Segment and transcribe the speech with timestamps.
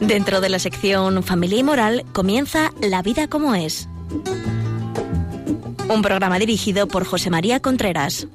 [0.00, 3.88] Dentro de la sección Familia y Moral comienza La vida como es.
[5.88, 8.28] Un programa dirigido por José María Contreras.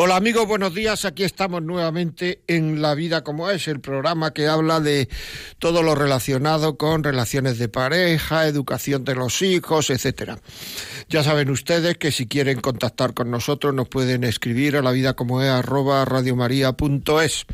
[0.00, 1.04] Hola amigos, buenos días.
[1.04, 5.08] Aquí estamos nuevamente en La vida como es, el programa que habla de
[5.58, 10.38] todo lo relacionado con relaciones de pareja, educación de los hijos, etcétera.
[11.08, 15.14] Ya saben ustedes que si quieren contactar con nosotros nos pueden escribir a la vida
[15.14, 17.46] como es arroba radiomaria.es.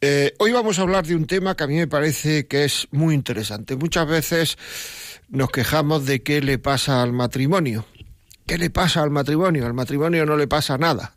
[0.00, 2.88] Eh, hoy vamos a hablar de un tema que a mí me parece que es
[2.90, 3.76] muy interesante.
[3.76, 4.58] Muchas veces
[5.28, 7.86] nos quejamos de qué le pasa al matrimonio
[8.46, 9.64] ¿Qué le pasa al matrimonio?
[9.64, 11.14] Al matrimonio no le pasa nada.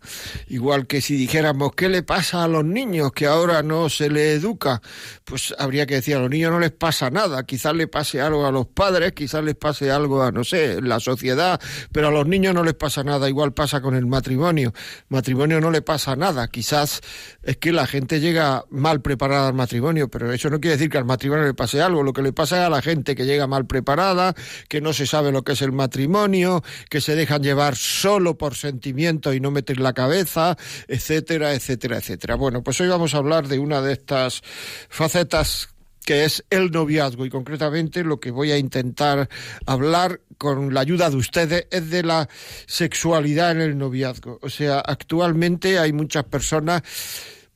[0.47, 4.31] Igual que si dijéramos, ¿qué le pasa a los niños que ahora no se le
[4.31, 4.81] educa?
[5.25, 7.43] Pues habría que decir, a los niños no les pasa nada.
[7.43, 11.01] Quizás le pase algo a los padres, quizás les pase algo a, no sé, la
[11.01, 11.59] sociedad,
[11.91, 13.27] pero a los niños no les pasa nada.
[13.27, 14.73] Igual pasa con el matrimonio.
[15.09, 16.47] Matrimonio no le pasa nada.
[16.47, 17.01] Quizás
[17.43, 20.97] es que la gente llega mal preparada al matrimonio, pero eso no quiere decir que
[20.97, 22.03] al matrimonio le pase algo.
[22.03, 24.33] Lo que le pasa es a la gente que llega mal preparada,
[24.69, 28.55] que no se sabe lo que es el matrimonio, que se dejan llevar solo por
[28.55, 30.55] sentimiento y no meter la cabeza,
[30.87, 32.35] etcétera, etcétera, etcétera.
[32.35, 34.41] Bueno, pues hoy vamos a hablar de una de estas
[34.89, 35.69] facetas
[36.05, 39.27] que es el noviazgo y concretamente lo que voy a intentar
[39.65, 42.29] hablar con la ayuda de ustedes es de la
[42.65, 44.39] sexualidad en el noviazgo.
[44.41, 46.81] O sea, actualmente hay muchas personas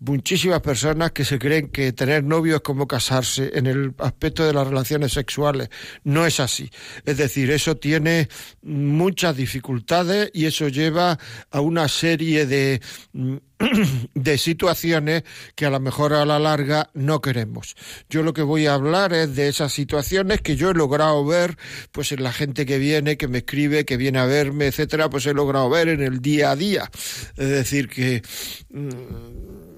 [0.02, 4.54] muchísimas personas que se creen que tener novio es como casarse en el aspecto de
[4.54, 5.70] las relaciones sexuales.
[6.04, 6.70] No es así.
[7.06, 8.28] Es decir, eso tiene
[8.64, 11.20] muchas dificultades y eso lleva
[11.52, 12.82] a una serie de
[14.16, 15.24] de situaciones
[15.56, 17.76] que a lo mejor a la larga no queremos.
[18.10, 21.58] Yo lo que voy a hablar es de esas situaciones que yo he logrado ver
[21.92, 25.28] pues en la gente que viene, que me escribe, que viene a verme, etcétera, pues
[25.28, 26.90] he logrado ver en el día a día.
[27.38, 28.24] Es decir, que
[28.72, 29.71] mm,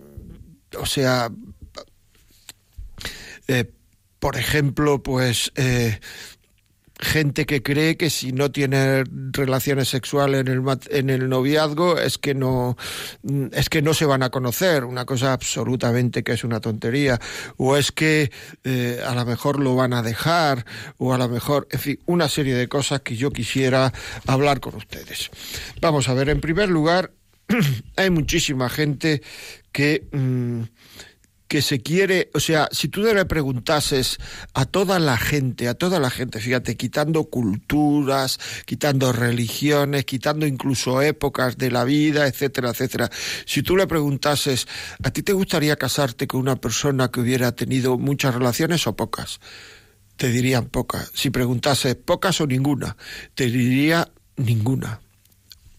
[0.79, 1.29] o sea,
[3.47, 3.71] eh,
[4.19, 5.99] por ejemplo, pues eh,
[7.03, 12.17] gente que cree que si no tiene relaciones sexuales en el, en el noviazgo es
[12.17, 12.77] que no
[13.51, 14.85] es que no se van a conocer.
[14.85, 17.19] Una cosa absolutamente que es una tontería.
[17.57, 18.31] O es que
[18.63, 20.65] eh, a lo mejor lo van a dejar.
[20.97, 23.91] O a lo mejor en fin una serie de cosas que yo quisiera
[24.25, 25.29] hablar con ustedes.
[25.81, 27.11] Vamos a ver en primer lugar
[27.97, 29.21] hay muchísima gente
[29.71, 30.61] que, mm,
[31.53, 34.17] que se quiere, o sea, si tú le preguntases
[34.55, 40.99] a toda la gente, a toda la gente, fíjate, quitando culturas, quitando religiones, quitando incluso
[41.03, 43.11] épocas de la vida, etcétera, etcétera,
[43.45, 44.67] si tú le preguntases,
[45.03, 49.39] ¿a ti te gustaría casarte con una persona que hubiera tenido muchas relaciones o pocas?
[50.15, 51.11] Te dirían pocas.
[51.13, 52.97] Si preguntases pocas o ninguna,
[53.35, 55.02] te diría ninguna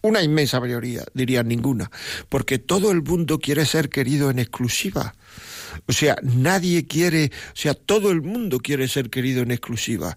[0.05, 1.91] una inmensa mayoría, diría ninguna,
[2.29, 5.15] porque todo el mundo quiere ser querido en exclusiva.
[5.87, 10.15] O sea, nadie quiere, o sea, todo el mundo quiere ser querido en exclusiva.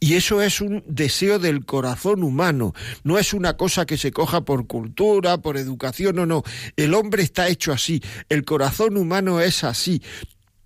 [0.00, 4.44] Y eso es un deseo del corazón humano, no es una cosa que se coja
[4.44, 6.42] por cultura, por educación, no, no.
[6.74, 10.02] El hombre está hecho así, el corazón humano es así.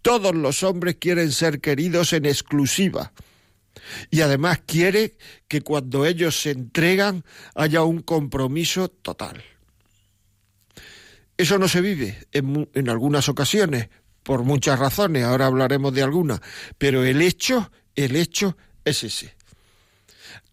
[0.00, 3.12] Todos los hombres quieren ser queridos en exclusiva
[4.10, 5.16] y además quiere
[5.48, 9.42] que cuando ellos se entregan haya un compromiso total.
[11.36, 13.88] Eso no se vive en, algunas ocasiones,
[14.22, 16.40] por muchas razones, ahora hablaremos de algunas,
[16.78, 19.36] pero el hecho, el hecho es ese.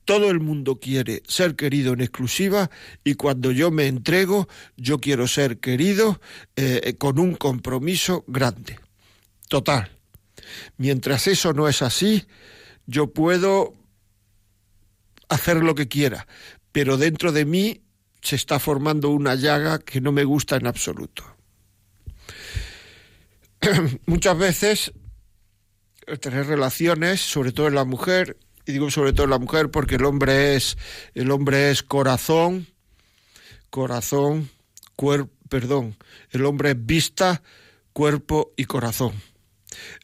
[0.06, 2.70] Todo el mundo quiere ser querido en exclusiva
[3.06, 6.20] y cuando yo me entrego, yo quiero ser querido
[6.58, 8.78] eh, con un compromiso grande,
[9.48, 9.98] total.
[10.76, 12.26] Mientras eso no es así,
[12.86, 13.76] yo puedo
[15.30, 16.28] hacer lo que quiera,
[16.72, 17.82] pero dentro de mí
[18.22, 21.24] se está formando una llaga que no me gusta en absoluto.
[24.06, 24.94] Muchas veces
[26.20, 29.96] tener relaciones, sobre todo en la mujer, y digo sobre todo en la mujer porque
[29.96, 30.78] el hombre es
[31.14, 32.68] el hombre es corazón,
[33.70, 34.50] corazón,
[34.96, 35.98] cuerpo, perdón,
[36.32, 37.44] el hombre es vista,
[37.92, 39.14] cuerpo y corazón.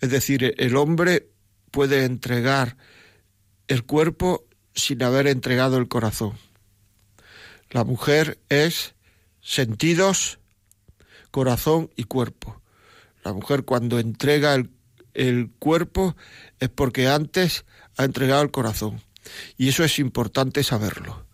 [0.02, 1.30] Es decir, el hombre
[1.72, 2.78] puede entregar
[3.68, 6.34] el cuerpo sin haber entregado el corazón.
[7.70, 8.96] La mujer es
[9.42, 10.40] sentidos,
[11.32, 12.62] corazón y cuerpo.
[13.24, 14.72] La mujer cuando entrega el,
[15.14, 16.16] el cuerpo
[16.60, 17.66] es porque antes
[17.98, 19.02] ha entregado el corazón.
[19.58, 21.26] Y eso es importante saberlo.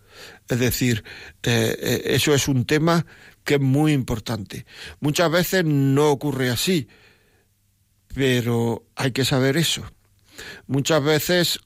[0.50, 1.04] Es decir,
[1.44, 3.06] eh, eh, eso es un tema
[3.44, 4.66] que es muy importante.
[5.00, 6.88] Muchas veces no ocurre así,
[8.14, 9.86] pero hay que saber eso.
[10.68, 11.60] Muchas veces,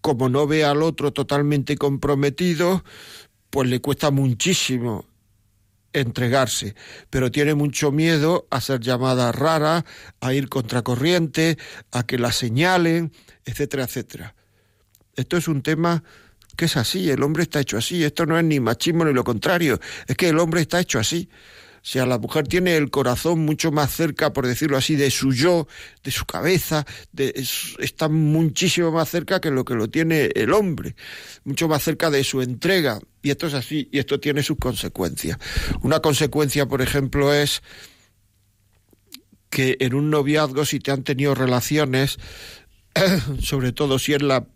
[0.00, 2.84] como no ve al otro totalmente comprometido,
[3.50, 5.06] pues le cuesta muchísimo
[5.92, 6.74] entregarse,
[7.10, 9.84] pero tiene mucho miedo a ser llamada rara,
[10.20, 11.58] a ir contracorriente,
[11.90, 13.12] a que la señalen,
[13.44, 14.34] etcétera, etcétera.
[15.14, 16.02] Esto es un tema
[16.56, 19.24] que es así, el hombre está hecho así, esto no es ni machismo ni lo
[19.24, 21.28] contrario, es que el hombre está hecho así.
[21.82, 25.32] O sea, la mujer tiene el corazón mucho más cerca, por decirlo así, de su
[25.32, 25.66] yo,
[26.04, 26.86] de su cabeza,
[27.16, 30.94] está muchísimo más cerca que lo que lo tiene el hombre,
[31.42, 33.00] mucho más cerca de su entrega.
[33.20, 35.38] Y esto es así, y esto tiene sus consecuencias.
[35.82, 37.64] Una consecuencia, por ejemplo, es
[39.50, 42.16] que en un noviazgo, si te han tenido relaciones,
[43.40, 44.46] sobre todo si es la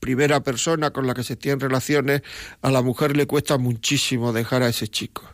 [0.00, 2.20] primera persona con la que se tienen relaciones,
[2.60, 5.24] a la mujer le cuesta muchísimo dejar a ese chico.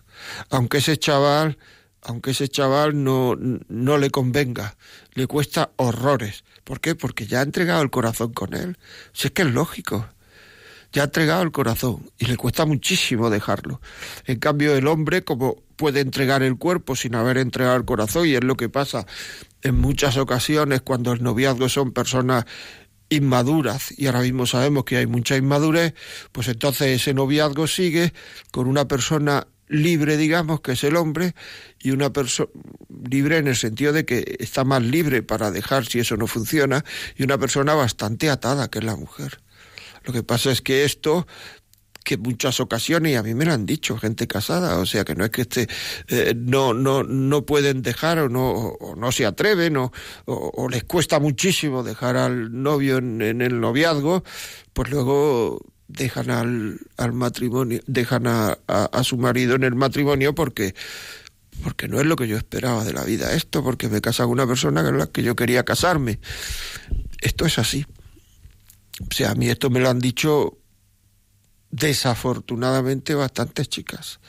[0.51, 1.59] Aunque ese chaval,
[2.03, 4.77] aunque ese chaval no, no le convenga,
[5.15, 6.45] le cuesta horrores.
[6.65, 6.95] ¿Por qué?
[6.95, 8.79] Porque ya ha entregado el corazón con él.
[9.13, 10.07] Si es que es lógico.
[10.93, 13.81] Ya ha entregado el corazón y le cuesta muchísimo dejarlo.
[14.25, 18.35] En cambio, el hombre, como puede entregar el cuerpo sin haber entregado el corazón, y
[18.35, 19.07] es lo que pasa
[19.63, 22.47] en muchas ocasiones cuando el noviazgo son personas
[23.11, 25.95] inmaduras y ahora mismo sabemos que hay mucha inmadurez,
[26.33, 28.13] pues entonces ese noviazgo sigue
[28.51, 31.35] con una persona libre, digamos, que es el hombre,
[31.79, 32.51] y una persona
[33.09, 36.85] libre en el sentido de que está más libre para dejar si eso no funciona,
[37.17, 39.41] y una persona bastante atada, que es la mujer.
[40.05, 41.27] Lo que pasa es que esto
[42.09, 45.15] que muchas ocasiones, y a mí me lo han dicho, gente casada, o sea que
[45.15, 45.69] no es que esté,
[46.09, 49.93] eh, no, no, no pueden dejar o no, o no se atreven o,
[50.25, 54.25] o, les cuesta muchísimo dejar al novio en, el noviazgo,
[54.73, 60.75] pues luego dejan al, al matrimonio, dejan a, a, su marido en el matrimonio porque
[61.63, 64.33] porque no es lo que yo esperaba de la vida esto, porque me casa con
[64.33, 66.21] una persona con la que yo quería casarme.
[67.21, 67.85] Esto es así.
[69.01, 70.59] O sea, a mí esto me lo han dicho
[71.71, 74.21] desafortunadamente bastantes chicas.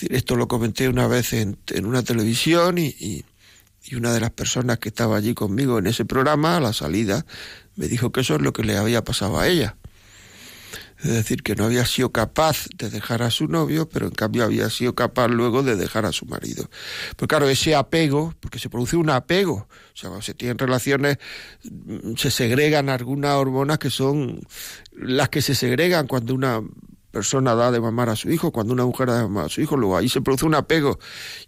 [0.00, 3.24] esto lo comenté una vez en, en una televisión y, y,
[3.94, 7.24] una de las personas que estaba allí conmigo en ese programa, a la salida,
[7.76, 9.76] me dijo que eso es lo que le había pasado a ella.
[10.98, 14.44] Es decir, que no había sido capaz de dejar a su novio, pero en cambio
[14.44, 16.70] había sido capaz luego de dejar a su marido.
[17.16, 21.18] Pues claro, ese apego, porque se produce un apego, o sea, cuando se tienen relaciones,
[21.64, 24.40] mm, se segregan algunas hormonas que son
[24.92, 26.62] las que se segregan cuando una
[27.16, 29.62] persona da de mamar a su hijo, cuando una mujer da de mamar a su
[29.62, 30.98] hijo, luego ahí se produce un apego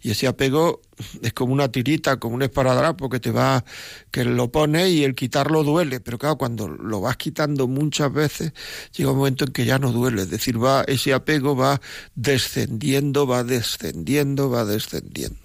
[0.01, 0.81] y ese apego
[1.21, 3.63] es como una tirita, como un esparadrapo que te va,
[4.09, 8.51] que lo pone y el quitarlo duele, pero claro, cuando lo vas quitando muchas veces,
[8.97, 11.79] llega un momento en que ya no duele, es decir, va, ese apego va
[12.15, 15.37] descendiendo, va descendiendo, va descendiendo.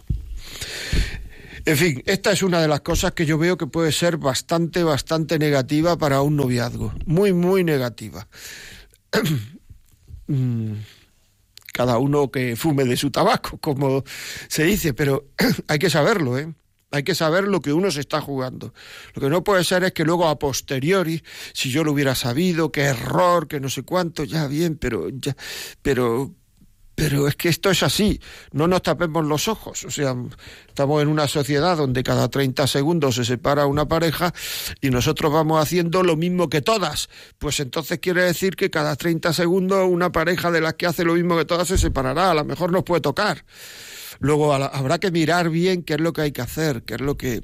[1.67, 4.83] En fin, esta es una de las cosas que yo veo que puede ser bastante,
[4.85, 6.95] bastante negativa para un noviazgo.
[7.05, 8.27] Muy, muy negativa.
[10.27, 10.75] Mm,
[11.73, 14.05] cada uno que fume de su tabaco, como
[14.49, 15.27] se dice, pero
[15.69, 16.53] hay que saberlo, ¿eh?
[16.93, 18.73] Hay que saber lo que uno se está jugando.
[19.15, 22.71] Lo que no puede ser es que luego a posteriori, si yo lo hubiera sabido,
[22.71, 25.37] qué error, que no sé cuánto, ya bien, pero ya,
[25.83, 26.33] pero
[26.95, 28.21] pero es que esto es así,
[28.53, 29.85] no nos tapemos los ojos.
[29.85, 30.15] O sea,
[30.69, 34.33] estamos en una sociedad donde cada 30 segundos se separa una pareja
[34.81, 37.09] y nosotros vamos haciendo lo mismo que todas.
[37.39, 41.15] Pues entonces quiere decir que cada 30 segundos una pareja de las que hace lo
[41.15, 42.31] mismo que todas se separará.
[42.31, 43.45] A lo mejor nos puede tocar.
[44.21, 47.17] Luego habrá que mirar bien qué es lo que hay que hacer, qué es lo
[47.17, 47.43] que...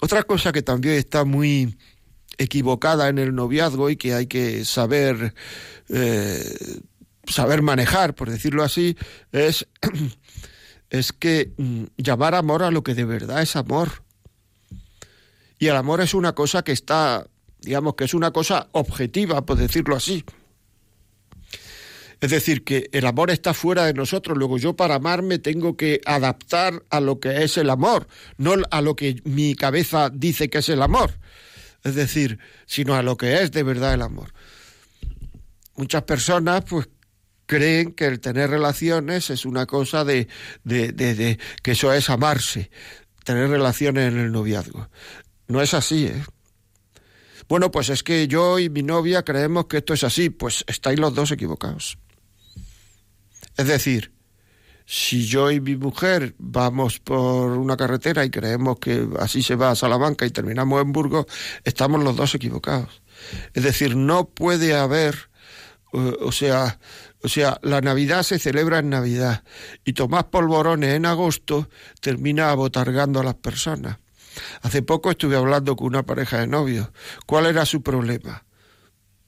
[0.00, 1.76] Otra cosa que también está muy
[2.38, 5.34] equivocada en el noviazgo y que hay que saber...
[5.90, 6.80] Eh,
[7.26, 8.96] saber manejar, por decirlo así,
[9.32, 9.66] es,
[10.90, 14.02] es que mm, llamar amor a lo que de verdad es amor.
[15.58, 17.26] Y el amor es una cosa que está,
[17.60, 20.24] digamos que es una cosa objetiva, por decirlo así.
[22.20, 24.38] Es decir, que el amor está fuera de nosotros.
[24.38, 28.06] Luego yo para amarme tengo que adaptar a lo que es el amor,
[28.38, 31.18] no a lo que mi cabeza dice que es el amor.
[31.82, 34.32] Es decir, sino a lo que es de verdad el amor.
[35.74, 36.88] Muchas personas pues
[37.46, 40.28] creen que el tener relaciones es una cosa de,
[40.64, 42.70] de, que eso es amarse,
[43.24, 44.88] tener relaciones en el noviazgo.
[45.48, 46.24] No es así, ¿eh?
[47.48, 50.98] Bueno, pues es que yo y mi novia creemos que esto es así, pues estáis
[50.98, 51.98] los dos equivocados.
[53.56, 54.12] Es decir,
[54.84, 59.70] Si yo y mi mujer vamos por una carretera y creemos que así se va
[59.70, 61.26] a Salamanca y terminamos en Burgos,
[61.64, 63.02] estamos los dos equivocados.
[63.54, 65.30] Es decir, no puede haber,
[65.92, 66.78] eh, o sea,
[67.24, 69.44] o sea, la Navidad se celebra en Navidad
[69.84, 71.68] y Tomás Polvorones en agosto
[72.00, 73.98] termina abotargando a las personas.
[74.62, 76.88] Hace poco estuve hablando con una pareja de novios.
[77.26, 78.44] ¿Cuál era su problema?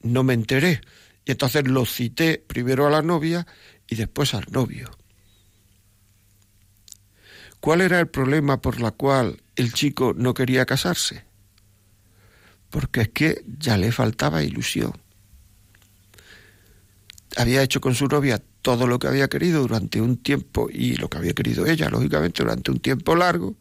[0.01, 0.81] No me enteré.
[1.25, 3.47] Y entonces lo cité primero a la novia
[3.87, 4.91] y después al novio.
[7.59, 11.23] ¿Cuál era el problema por la cual el chico no quería casarse?
[12.69, 14.93] Porque es que ya le faltaba ilusión.
[17.35, 21.09] Había hecho con su novia todo lo que había querido durante un tiempo y lo
[21.09, 23.55] que había querido ella, lógicamente, durante un tiempo largo.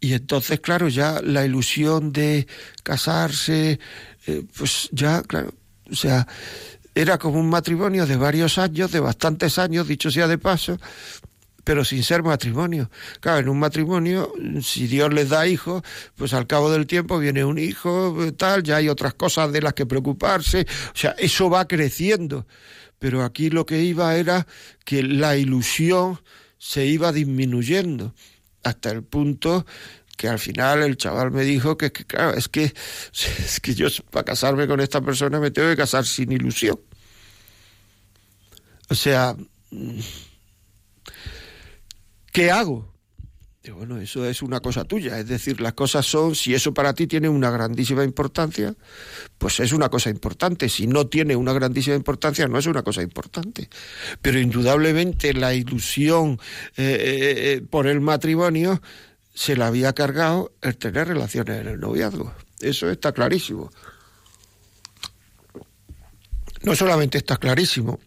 [0.00, 2.46] Y entonces, claro, ya la ilusión de
[2.82, 3.78] casarse,
[4.26, 5.52] eh, pues ya, claro,
[5.90, 6.26] o sea,
[6.94, 10.78] era como un matrimonio de varios años, de bastantes años, dicho sea de paso,
[11.64, 12.90] pero sin ser matrimonio.
[13.20, 15.82] Claro, en un matrimonio, si Dios les da hijos,
[16.16, 19.74] pues al cabo del tiempo viene un hijo, tal, ya hay otras cosas de las
[19.74, 22.46] que preocuparse, o sea, eso va creciendo.
[22.98, 24.46] Pero aquí lo que iba era
[24.84, 26.20] que la ilusión
[26.58, 28.14] se iba disminuyendo
[28.62, 29.64] hasta el punto
[30.20, 32.64] que al final el chaval me dijo que, claro, es que,
[33.38, 36.78] es que yo para casarme con esta persona me tengo que casar sin ilusión.
[38.90, 39.34] O sea,
[42.32, 42.90] ¿qué hago?
[43.68, 47.06] bueno, eso es una cosa tuya, es decir, las cosas son, si eso para ti
[47.06, 48.74] tiene una grandísima importancia,
[49.38, 53.02] pues es una cosa importante, si no tiene una grandísima importancia, no es una cosa
[53.02, 53.68] importante.
[54.22, 56.40] Pero indudablemente la ilusión
[56.76, 58.80] eh, eh, eh, por el matrimonio
[59.34, 62.32] se la había cargado el tener relaciones en el noviazgo.
[62.60, 63.70] Eso está clarísimo.
[66.62, 68.00] No solamente está clarísimo,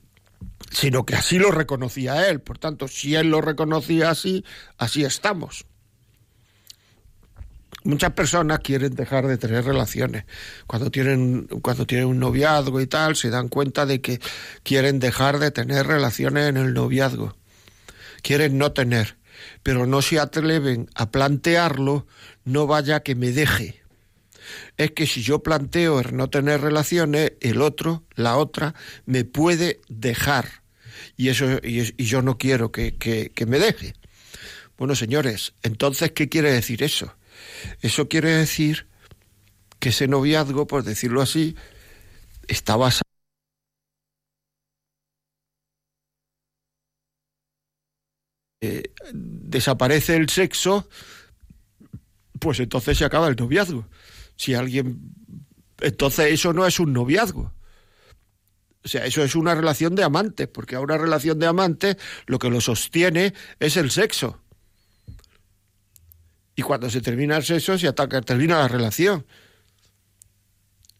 [0.74, 2.42] sino que así lo reconocía él.
[2.42, 4.44] Por tanto, si él lo reconocía así,
[4.78, 5.66] así estamos.
[7.86, 10.26] Muchas personas quieren dejar de tener relaciones.
[10.68, 14.22] Cuando tienen, cuando tienen un noviazgo y tal, se dan cuenta de que
[14.64, 17.36] quieren dejar de tener relaciones en el noviazgo.
[18.22, 19.18] Quieren no tener
[19.64, 22.08] pero no se atreven a plantearlo,
[22.44, 23.82] no vaya que me deje.
[24.78, 28.76] Es que si yo planteo el no tener relaciones, el otro, la otra,
[29.06, 30.63] me puede dejar.
[31.18, 33.94] Y, eso, y, yo no quiero que, que, me deje.
[34.78, 37.16] Bueno, señores, entonces, ¿qué quiere decir eso?
[37.82, 38.88] Eso quiere decir
[39.80, 41.56] que ese noviazgo, por decirlo así,
[42.48, 43.04] está basado
[48.66, 50.88] Eh, desaparece el sexo,
[52.40, 53.90] pues entonces se acaba el noviazgo.
[54.38, 55.02] Si alguien...
[55.82, 57.54] Entonces eso no es un noviazgo.
[58.84, 62.40] O sea, eso es una relación de amantes, porque a una relación de amantes lo
[62.40, 64.42] que lo sostiene es el sexo.
[66.56, 69.26] Y cuando se termina el sexo, se ataca, termina la relación.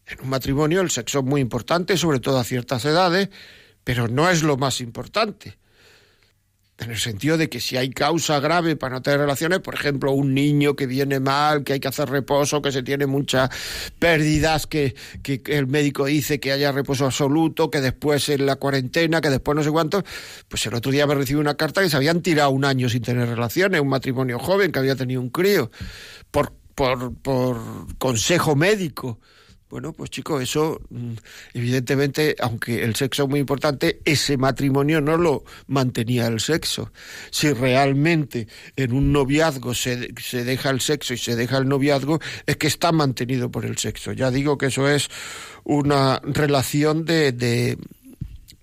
[0.06, 3.28] En un matrimonio el sexo es muy importante, sobre todo a ciertas edades,
[3.84, 5.56] pero no es lo más importante
[6.78, 10.10] en el sentido de que si hay causa grave para no tener relaciones, por ejemplo,
[10.10, 13.48] un niño que viene mal, que hay que hacer reposo, que se tiene muchas
[13.98, 19.20] pérdidas, que, que, el médico dice que haya reposo absoluto, que después en la cuarentena,
[19.20, 20.02] que después no sé cuánto,
[20.48, 23.02] pues el otro día me recibió una carta que se habían tirado un año sin
[23.02, 25.70] tener relaciones, un matrimonio joven que había tenido un crío,
[26.32, 29.20] por, por, por consejo médico.
[29.74, 31.14] Bueno, pues chicos, eso mm,
[31.52, 36.92] evidentemente, aunque el sexo es muy importante, ese matrimonio no lo mantenía el sexo.
[37.32, 42.20] Si realmente en un noviazgo se, se deja el sexo y se deja el noviazgo,
[42.46, 44.12] es que está mantenido por el sexo.
[44.12, 45.08] Ya digo que eso es
[45.64, 47.76] una relación de, de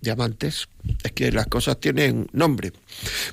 [0.02, 0.68] diamantes.
[1.04, 2.74] Es que las cosas tienen nombre.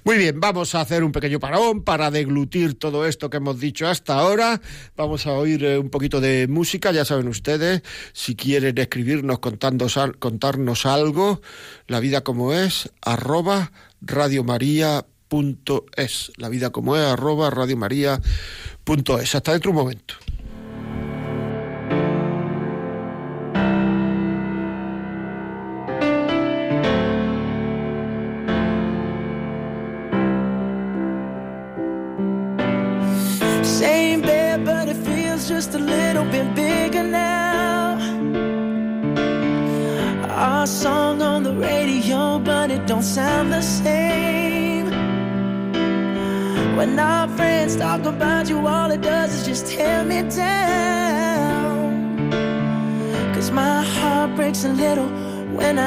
[0.04, 3.88] Muy bien, vamos a hacer un pequeño parón para deglutir todo esto que hemos dicho
[3.88, 4.60] hasta ahora.
[4.96, 7.82] Vamos a oír eh, un poquito de música, ya saben ustedes,
[8.12, 11.40] si quieren escribirnos, contarnos algo,
[11.86, 13.72] la vida como es, arroba
[14.02, 16.32] radiomaria.es.
[16.36, 19.34] La vida como es, arroba radiomaria.es.
[19.34, 20.14] Hasta dentro un momento.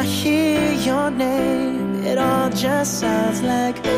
[0.02, 2.04] I hear your name.
[2.04, 3.92] It all just sounds like ooh.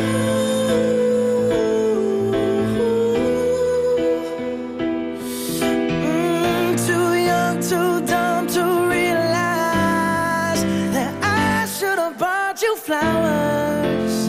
[6.03, 8.63] Mm, too young, too dumb to
[8.95, 10.61] realize
[10.95, 14.27] that I should have bought you flowers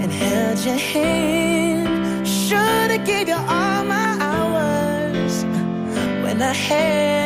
[0.00, 2.28] and held your hand.
[2.28, 5.42] Should have gave you all my hours
[6.22, 7.25] when I had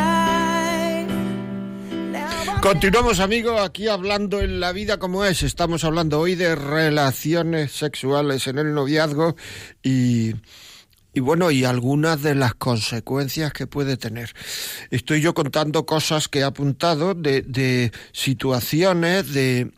[2.61, 5.41] Continuamos amigos aquí hablando en la vida como es.
[5.41, 9.35] Estamos hablando hoy de relaciones sexuales en el noviazgo
[9.81, 10.35] y,
[11.11, 14.35] y bueno, y algunas de las consecuencias que puede tener.
[14.91, 19.71] Estoy yo contando cosas que he apuntado de, de situaciones, de,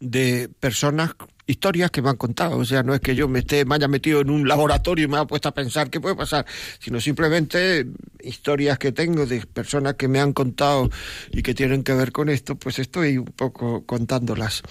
[0.00, 1.10] de personas
[1.46, 3.88] historias que me han contado, o sea, no es que yo me esté me haya
[3.88, 6.44] metido en un laboratorio y me haya puesto a pensar qué puede pasar,
[6.80, 7.86] sino simplemente
[8.20, 10.90] historias que tengo de personas que me han contado
[11.30, 14.62] y que tienen que ver con esto, pues estoy un poco contándolas.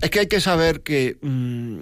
[0.00, 1.80] Es que hay que saber que mmm,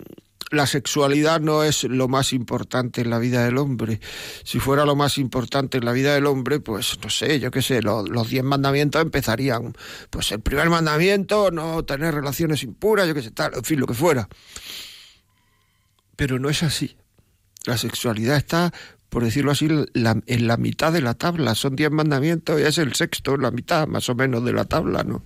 [0.50, 4.00] la sexualidad no es lo más importante en la vida del hombre.
[4.45, 7.62] Si fuera lo más importante en la vida del hombre, pues no sé, yo qué
[7.62, 9.75] sé, lo, los diez mandamientos empezarían.
[10.11, 13.87] Pues el primer mandamiento, no tener relaciones impuras, yo qué sé, tal, en fin, lo
[13.87, 14.28] que fuera.
[16.17, 16.97] Pero no es así.
[17.64, 18.73] La sexualidad está,
[19.09, 21.55] por decirlo así, en la mitad de la tabla.
[21.55, 25.03] Son diez mandamientos y es el sexto, la mitad más o menos de la tabla,
[25.03, 25.25] ¿no?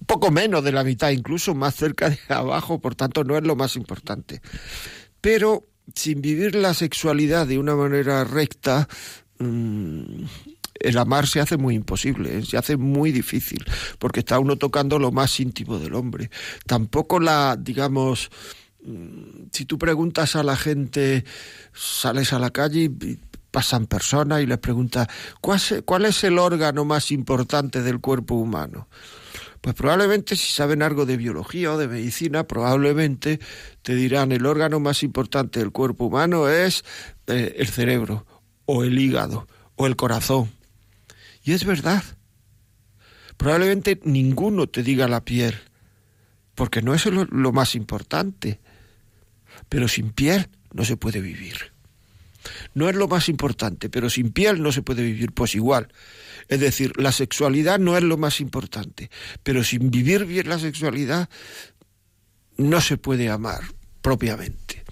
[0.00, 3.42] Un poco menos de la mitad, incluso más cerca de abajo, por tanto no es
[3.44, 4.40] lo más importante.
[5.20, 8.88] Pero sin vivir la sexualidad de una manera recta,
[9.38, 10.24] mmm,
[10.80, 13.64] el amar se hace muy imposible, se hace muy difícil,
[13.98, 16.30] porque está uno tocando lo más íntimo del hombre.
[16.66, 18.30] Tampoco la, digamos,
[19.50, 21.24] si tú preguntas a la gente,
[21.72, 23.18] sales a la calle y
[23.54, 25.06] pasan personas y les preguntas,
[25.40, 28.88] ¿cuál es, ¿cuál es el órgano más importante del cuerpo humano?
[29.60, 33.38] Pues probablemente si saben algo de biología o de medicina, probablemente
[33.82, 36.84] te dirán el órgano más importante del cuerpo humano es
[37.28, 38.26] eh, el cerebro
[38.64, 40.50] o el hígado o el corazón.
[41.44, 42.02] Y es verdad.
[43.36, 45.54] Probablemente ninguno te diga la piel,
[46.56, 48.58] porque no es lo más importante.
[49.68, 51.73] Pero sin piel no se puede vivir.
[52.74, 55.88] No es lo más importante, pero sin piel no se puede vivir, pues igual.
[56.48, 59.10] Es decir, la sexualidad no es lo más importante,
[59.42, 61.28] pero sin vivir bien la sexualidad
[62.56, 63.62] no se puede amar
[64.02, 64.84] propiamente.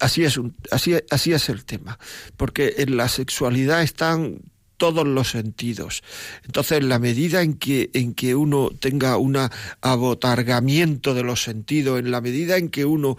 [0.00, 1.98] Así es, un, así, es el tema,
[2.36, 4.40] porque en la sexualidad están
[4.76, 6.02] todos los sentidos.
[6.44, 9.36] Entonces, en la medida en que, en que uno tenga un
[9.80, 13.18] abotargamiento de los sentidos, en la medida en que uno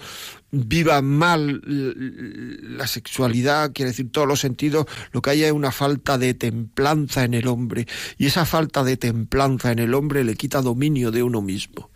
[0.51, 6.17] viva mal la sexualidad, quiere decir todos los sentidos, lo que hay es una falta
[6.17, 7.87] de templanza en el hombre.
[8.17, 11.91] Y esa falta de templanza en el hombre le quita dominio de uno mismo.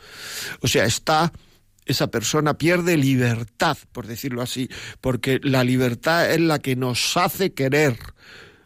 [0.61, 1.31] O sea, está
[1.85, 4.69] esa persona pierde libertad, por decirlo así,
[5.01, 7.97] porque la libertad es la que nos hace querer.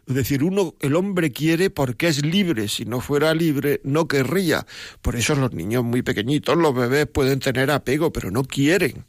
[0.06, 2.68] Es decir, uno, el hombre quiere porque es libre.
[2.68, 4.66] Si no fuera libre, no querría.
[5.02, 9.04] Por eso los niños muy pequeñitos, los bebés pueden tener apego, pero no quieren.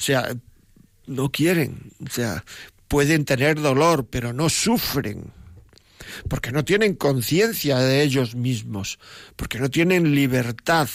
[0.00, 0.34] O sea,
[1.06, 1.92] no quieren.
[2.02, 2.42] O sea,
[2.88, 5.30] pueden tener dolor, pero no sufren.
[6.26, 8.98] Porque no tienen conciencia de ellos mismos.
[9.36, 10.88] Porque no tienen libertad.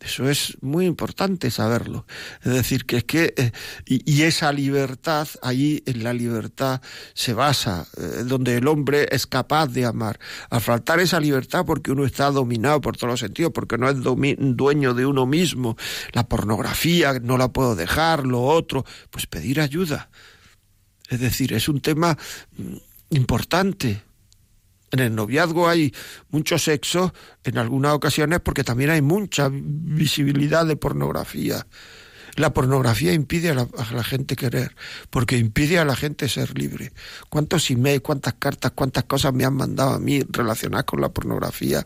[0.00, 2.06] Eso es muy importante saberlo.
[2.42, 3.52] Es decir, que es que, eh,
[3.84, 6.80] y, esa libertad, ahí en la libertad
[7.12, 10.18] se basa, eh, donde el hombre es capaz de amar.
[10.48, 13.96] Al faltar esa libertad, porque uno está dominado por todos los sentidos, porque no es
[14.00, 15.76] dueño de uno mismo,
[16.12, 20.08] la pornografía, no la puedo dejar, lo otro, pues pedir ayuda.
[21.10, 22.16] Es decir, es un tema
[22.56, 22.76] mm,
[23.10, 24.02] importante.
[24.90, 25.94] En el noviazgo hay
[26.30, 31.64] mucho sexo en algunas ocasiones porque también hay mucha visibilidad de pornografía.
[32.36, 34.74] La pornografía impide a la, gente querer,
[35.10, 36.92] porque impide a la gente ser libre.
[37.28, 41.84] ¿Cuántos emails, cuántas cartas, cuántas cosas me han mandado a mí relacionadas con la pornografía,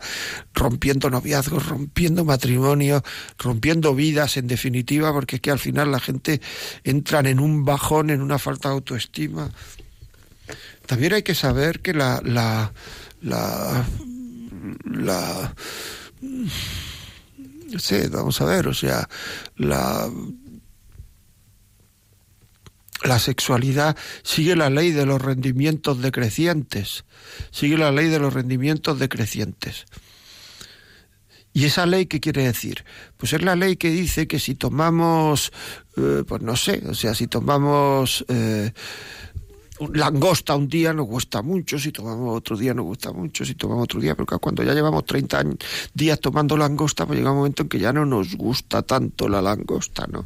[0.52, 3.02] rompiendo noviazgos, rompiendo matrimonios,
[3.38, 6.40] rompiendo vidas, en definitiva, porque es que al final la gente
[6.84, 9.50] entra en un bajón, en una falta de autoestima.
[10.86, 12.72] También hay que saber que la, la,
[13.22, 13.84] la,
[14.84, 15.54] la
[17.78, 19.08] Sí, vamos a ver, o sea,
[19.56, 20.10] la
[23.02, 27.04] la sexualidad sigue la ley de los rendimientos decrecientes,
[27.50, 29.84] sigue la ley de los rendimientos decrecientes.
[31.52, 32.84] ¿Y esa ley qué quiere decir?
[33.16, 35.52] Pues es la ley que dice que si tomamos,
[35.96, 38.72] eh, pues no sé, o sea, si tomamos eh,
[39.92, 43.84] langosta un día nos gusta mucho, si tomamos otro día nos gusta mucho, si tomamos
[43.84, 45.44] otro día, porque cuando ya llevamos 30
[45.92, 49.42] días tomando langosta, pues llega un momento en que ya no nos gusta tanto la
[49.42, 50.24] langosta, ¿no?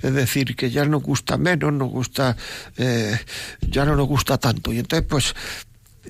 [0.00, 2.36] Es decir, que ya nos gusta menos, nos gusta,
[2.76, 3.18] eh,
[3.60, 4.72] ya no nos gusta tanto.
[4.72, 5.34] Y entonces, pues,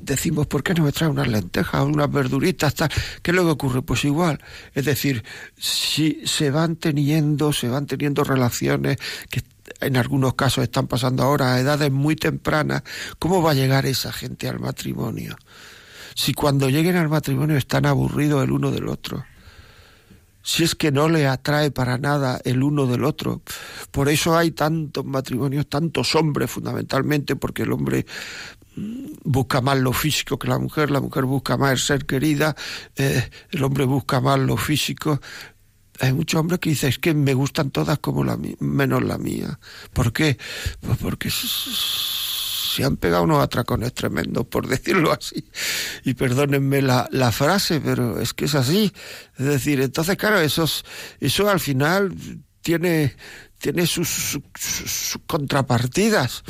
[0.01, 2.75] decimos, ¿por qué no me trae unas lentejas, unas verduritas?
[2.75, 2.91] Tal?
[3.23, 3.83] ¿Qué es lo que ocurre?
[3.83, 4.41] Pues igual.
[4.75, 5.25] Es decir,
[5.57, 8.99] si se van teniendo, se van teniendo relaciones
[9.31, 9.43] que
[9.81, 12.83] en algunos casos están pasando ahora a edades muy tempranas,
[13.19, 15.37] ¿cómo va a llegar esa gente al matrimonio?
[16.15, 19.25] Si cuando lleguen al matrimonio están aburridos el uno del otro.
[20.43, 23.41] Si es que no le atrae para nada el uno del otro.
[23.91, 28.05] Por eso hay tantos matrimonios, tantos hombres fundamentalmente, porque el hombre
[28.77, 32.55] mm, busca más lo físico que la mujer, la mujer busca más el ser querida,
[32.95, 35.19] eh, el hombre busca más lo físico,
[36.01, 39.59] hay muchos hombres que dicen, es que me gustan todas como la menos la mía.
[39.93, 40.39] ¿Por qué?
[40.81, 45.45] Pues porque se han pegado unos atracones tremendos, por decirlo así.
[46.05, 48.93] Y perdónenme la, la, frase, pero es que es así.
[49.39, 50.85] Es decir, entonces, claro, esos,
[51.21, 52.15] eso al final
[52.63, 53.15] tiene,
[53.59, 54.41] tiene sus
[55.27, 56.43] contrapartidas.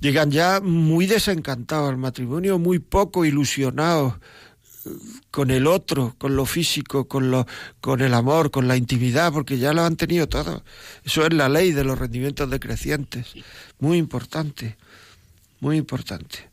[0.00, 4.14] Llegan ya muy desencantados al matrimonio, muy poco ilusionados
[5.30, 7.46] con el otro, con lo físico, con lo,
[7.80, 10.62] con el amor, con la intimidad, porque ya lo han tenido todo.
[11.04, 13.28] Eso es la ley de los rendimientos decrecientes.
[13.78, 14.76] Muy importante,
[15.60, 16.50] muy importante.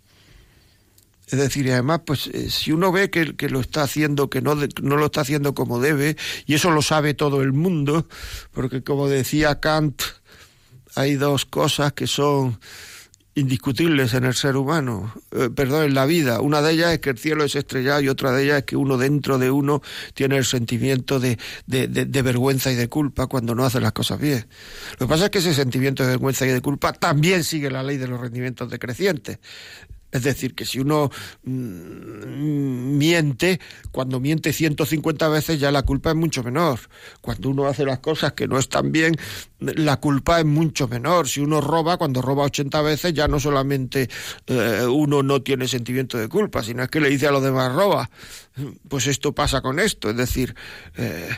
[1.28, 4.42] Es decir, y además, pues eh, si uno ve que, que, lo está haciendo, que
[4.42, 8.08] no, no lo está haciendo como debe, y eso lo sabe todo el mundo,
[8.54, 10.02] porque como decía Kant,
[10.96, 12.60] hay dos cosas que son
[13.38, 16.42] indiscutibles en el ser humano, eh, perdón, en la vida.
[16.42, 18.76] Una de ellas es que el cielo es estrellado y otra de ellas es que
[18.76, 19.84] uno dentro de uno
[20.16, 24.20] tiene el sentimiento de, de, de, vergüenza y de culpa cuando no hace las cosas
[24.20, 24.48] bien.
[24.94, 27.84] Lo que pasa es que ese sentimiento de vergüenza y de culpa también sigue la
[27.84, 29.38] ley de los rendimientos decrecientes.
[30.10, 31.12] Es decir, que si uno
[31.44, 33.60] mm, miente,
[33.92, 36.80] cuando miente 150 veces ya la culpa es mucho menor.
[37.20, 39.16] Cuando uno hace las cosas que no están bien,
[39.60, 41.28] la culpa es mucho menor.
[41.28, 44.10] Si uno roba, cuando roba 80 veces ya no solamente
[44.48, 47.74] eh, uno no tiene sentimiento de culpa, sino es que le dice a los demás
[47.74, 48.10] roba.
[48.88, 50.10] Pues esto pasa con esto.
[50.10, 50.56] Es decir,
[50.96, 51.30] eh,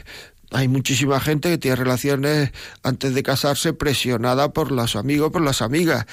[0.52, 2.52] hay muchísima gente que tiene relaciones
[2.84, 6.06] antes de casarse presionada por los amigos, por las amigas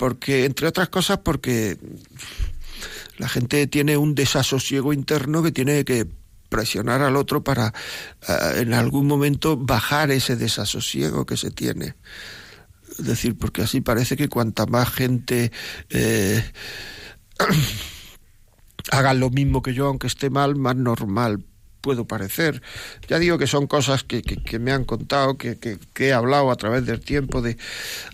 [0.00, 1.76] porque entre otras cosas porque
[3.18, 6.06] la gente tiene un desasosiego interno que tiene que
[6.48, 7.74] presionar al otro para
[8.26, 11.96] eh, en algún momento bajar ese desasosiego que se tiene.
[12.98, 15.52] Es decir, porque así parece que cuanta más gente
[15.90, 16.50] eh,
[18.90, 21.44] haga lo mismo que yo, aunque esté mal, más normal
[21.80, 22.62] puedo parecer.
[23.08, 26.56] Ya digo que son cosas que, que, me han contado, que, que, he hablado a
[26.56, 27.56] través del tiempo de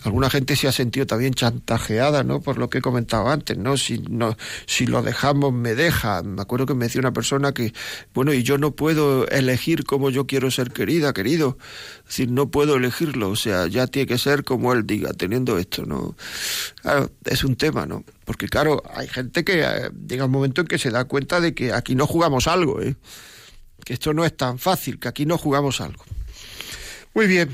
[0.03, 2.41] alguna gente se ha sentido también chantajeada, ¿no?
[2.41, 3.77] Por lo que he comentado antes, ¿no?
[3.77, 6.23] Si no, si lo dejamos me deja.
[6.23, 7.73] Me acuerdo que me decía una persona que,
[8.15, 11.59] bueno, y yo no puedo elegir cómo yo quiero ser querida, querido.
[11.99, 15.59] Es decir, no puedo elegirlo, o sea, ya tiene que ser como él diga, teniendo
[15.59, 16.17] esto, ¿no?
[16.83, 18.05] Claro, es un tema, ¿no?
[18.25, 21.55] Porque claro, hay gente que eh, llega un momento en que se da cuenta de
[21.55, 22.97] que aquí no jugamos algo, ¿eh?
[23.87, 26.05] Que esto no es tan fácil, que aquí no jugamos algo.
[27.15, 27.51] Muy bien,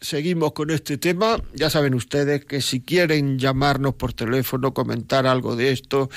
[0.00, 1.42] seguimos con este tema.
[1.52, 6.10] Ya saben ustedes que si quieren llamarnos por teléfono, comentar algo de esto,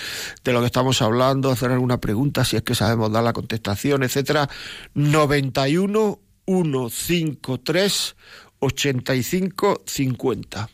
[0.43, 4.03] de lo que estamos hablando, hacer alguna pregunta, si es que sabemos dar la contestación,
[4.03, 4.47] etcétera,
[4.93, 8.15] 91 153
[8.59, 10.69] 85 50.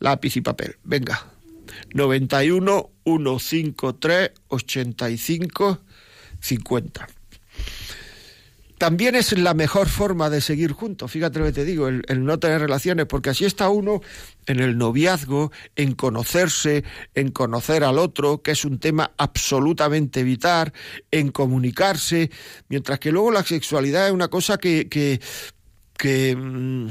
[0.00, 0.78] Lápiz y papel.
[0.82, 1.26] Venga.
[1.94, 5.78] 91 153 85
[6.40, 7.19] 50
[8.80, 11.10] también es la mejor forma de seguir juntos.
[11.10, 14.00] Fíjate lo que te digo, el, no tener relaciones, porque así está uno
[14.46, 16.82] en el noviazgo, en conocerse,
[17.14, 20.72] en conocer al otro, que es un tema absolutamente vital,
[21.10, 22.30] en comunicarse,
[22.70, 25.20] mientras que luego la sexualidad es una cosa que, que,
[25.98, 26.88] que mm,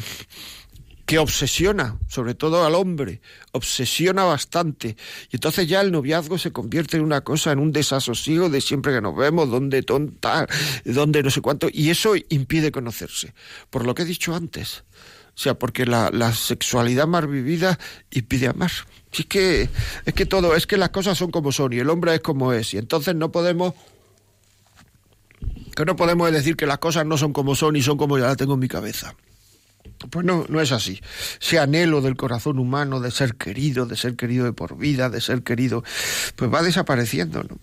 [1.09, 3.19] que obsesiona, sobre todo al hombre,
[3.51, 4.95] obsesiona bastante.
[5.31, 8.93] Y entonces ya el noviazgo se convierte en una cosa, en un desasosiego de siempre
[8.93, 10.45] que nos vemos, donde tonta,
[10.85, 13.33] donde no sé cuánto, y eso impide conocerse.
[13.71, 14.83] Por lo que he dicho antes.
[15.29, 17.79] O sea, porque la, la sexualidad más vivida
[18.11, 18.71] impide amar.
[19.11, 19.67] es que,
[20.05, 22.53] es que todo, es que las cosas son como son y el hombre es como
[22.53, 22.75] es.
[22.75, 23.73] Y entonces no podemos
[25.75, 28.25] que no podemos decir que las cosas no son como son y son como ya
[28.25, 29.15] las tengo en mi cabeza.
[30.09, 31.01] Pues no, no es así.
[31.41, 35.19] Ese anhelo del corazón humano de ser querido, de ser querido de por vida, de
[35.19, 35.83] ser querido,
[36.35, 37.57] pues va desapareciendo, ¿no?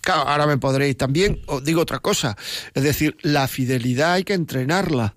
[0.00, 2.36] Claro, ahora me podréis también, os digo otra cosa,
[2.74, 5.14] es decir, la fidelidad hay que entrenarla.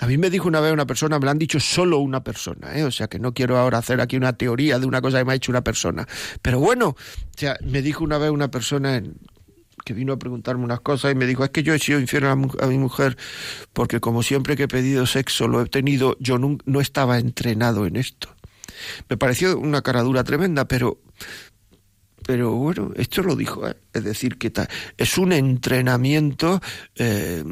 [0.00, 2.78] A mí me dijo una vez una persona, me lo han dicho solo una persona,
[2.78, 2.84] ¿eh?
[2.84, 5.32] o sea que no quiero ahora hacer aquí una teoría de una cosa que me
[5.32, 6.06] ha dicho una persona.
[6.40, 6.96] Pero bueno, o
[7.36, 9.16] sea, me dijo una vez una persona en,
[9.86, 12.26] que vino a preguntarme unas cosas y me dijo, es que yo he sido infiel
[12.26, 13.16] a, mi mujer
[13.72, 17.86] porque como siempre que he pedido sexo lo he tenido, yo no, no estaba entrenado
[17.86, 18.34] en esto.
[19.08, 20.98] Me pareció una caradura tremenda, pero
[22.26, 23.76] pero bueno, esto lo dijo, ¿eh?
[23.92, 24.52] es decir, que
[24.96, 26.60] es un entrenamiento
[26.96, 27.44] eh,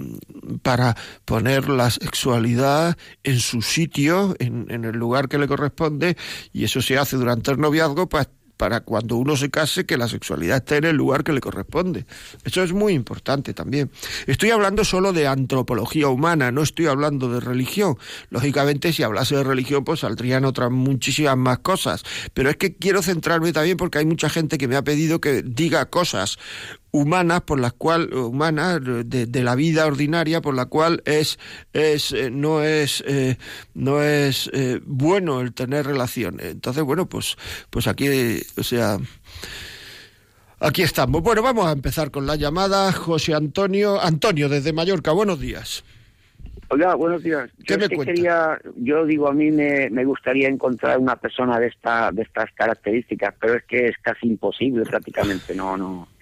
[0.63, 6.17] para poner la sexualidad en su sitio, en, en, el lugar que le corresponde,
[6.53, 10.09] y eso se hace durante el noviazgo, pues para cuando uno se case que la
[10.09, 12.07] sexualidad esté en el lugar que le corresponde.
[12.45, 13.91] Eso es muy importante también.
[14.27, 17.97] Estoy hablando solo de antropología humana, no estoy hablando de religión.
[18.31, 22.05] Lógicamente, si hablase de religión, pues saldrían otras muchísimas más cosas.
[22.33, 25.43] Pero es que quiero centrarme también porque hay mucha gente que me ha pedido que
[25.43, 26.39] diga cosas
[26.95, 31.41] humanas por las cuales humanas de, la vida ordinaria por la cual es
[31.73, 33.37] es eh, no es eh,
[33.75, 36.47] no es eh, bueno el tener relaciones.
[36.53, 37.37] Entonces bueno pues
[37.69, 38.07] pues aquí
[38.57, 38.99] o sea
[40.61, 41.21] aquí estamos.
[41.21, 42.93] Bueno vamos a empezar con la llamada.
[42.93, 45.85] José Antonio Antonio desde Mallorca buenos días.
[46.69, 47.51] Hola, buenos días.
[47.67, 51.59] ¿Qué yo me que quería, yo digo, a mí me, me gustaría encontrar una persona
[51.59, 56.14] de esta de estas características, pero es que es casi imposible prácticamente, no, no.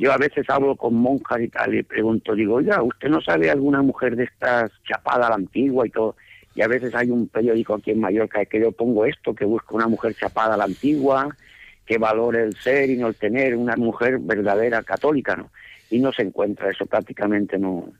[0.00, 3.50] Yo a veces hablo con monjas y tal y pregunto, digo, oiga, ¿usted no sabe
[3.50, 6.16] alguna mujer de estas chapada a la antigua y todo?
[6.54, 9.74] Y a veces hay un periódico aquí en Mallorca que yo pongo esto, que busca
[9.74, 11.36] una mujer chapada a la antigua,
[11.84, 15.50] que valore el ser y no el tener, una mujer verdadera católica, ¿no?
[15.90, 17.92] Y no se encuentra eso prácticamente, no,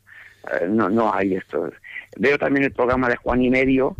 [0.58, 1.70] eh, no, no hay esto.
[2.16, 3.94] Veo también el programa de Juan y Medio,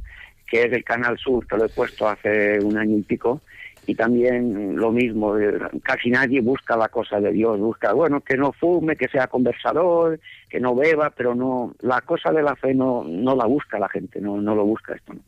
[0.46, 3.42] que es del Canal Sur, que lo he puesto hace un año y pico,
[3.86, 8.36] y también lo mismo, eh, casi nadie busca la cosa de Dios, busca, bueno, que
[8.36, 12.74] no fume, que sea conversador, que no beba, pero no, la cosa de la fe
[12.74, 15.14] no, no la busca la gente, no, no lo busca esto.
[15.14, 15.20] ¿no?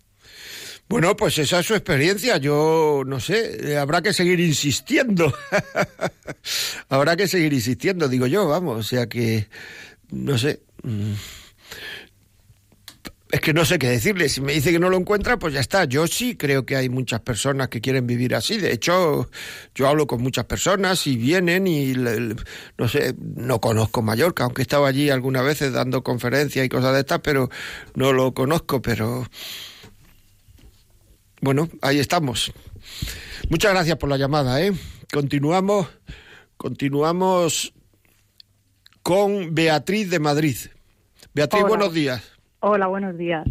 [0.89, 2.37] Bueno, pues esa es su experiencia.
[2.37, 5.33] Yo no sé, eh, habrá que seguir insistiendo.
[6.91, 8.79] habrá que seguir insistiendo, digo yo, vamos.
[8.79, 9.47] O sea que,
[10.11, 10.61] no sé.
[13.33, 14.29] Es que no sé qué decirle.
[14.29, 15.87] Si me dice que no lo encuentra, pues ya está.
[15.87, 18.59] Yo sí creo que hay muchas personas que quieren vivir así.
[18.59, 19.31] De hecho,
[19.75, 21.95] yo hablo con muchas personas y vienen y,
[22.77, 26.93] no sé, no conozco Mallorca, aunque he estado allí algunas veces dando conferencias y cosas
[26.93, 27.49] de estas, pero
[27.95, 28.83] no lo conozco.
[28.83, 29.27] Pero
[31.41, 32.53] bueno, ahí estamos.
[33.49, 34.75] Muchas gracias por la llamada, ¿eh?
[35.11, 35.89] Continuamos,
[36.59, 37.73] continuamos
[39.03, 40.57] con Beatriz de Madrid.
[41.33, 41.69] Beatriz, Hola.
[41.71, 42.32] buenos días.
[42.65, 43.45] Hola, buenos días.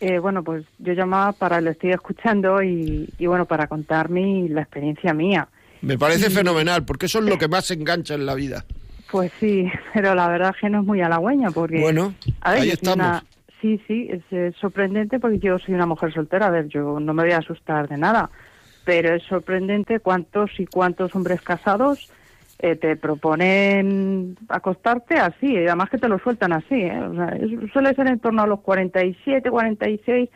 [0.00, 4.48] Eh, bueno, pues yo llamaba para, lo estoy escuchando y, y bueno, para contar mi,
[4.48, 5.46] la experiencia mía.
[5.82, 8.64] Me parece fenomenal, porque eso es lo que más engancha en la vida.
[9.12, 11.78] Pues sí, pero la verdad es que no es muy halagüeña porque...
[11.80, 12.96] Bueno, a ver, ahí estamos.
[13.06, 13.24] una-
[13.60, 16.46] Sí, sí, es, eh, sorprendente porque yo soy una mujer soltera.
[16.46, 18.30] A ver, yo no me voy a asustar de nada,
[18.84, 22.08] pero es sorprendente cuántos y cuántos hombres casados
[22.62, 26.74] eh, te proponen acostarte así, además que te lo sueltan así.
[26.74, 27.00] ¿eh?
[27.00, 27.34] O sea,
[27.72, 30.28] suele ser en torno a los 47, 46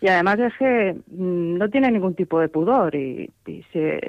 [0.00, 4.00] y además es que mm, no tiene ningún tipo de pudor y, y es,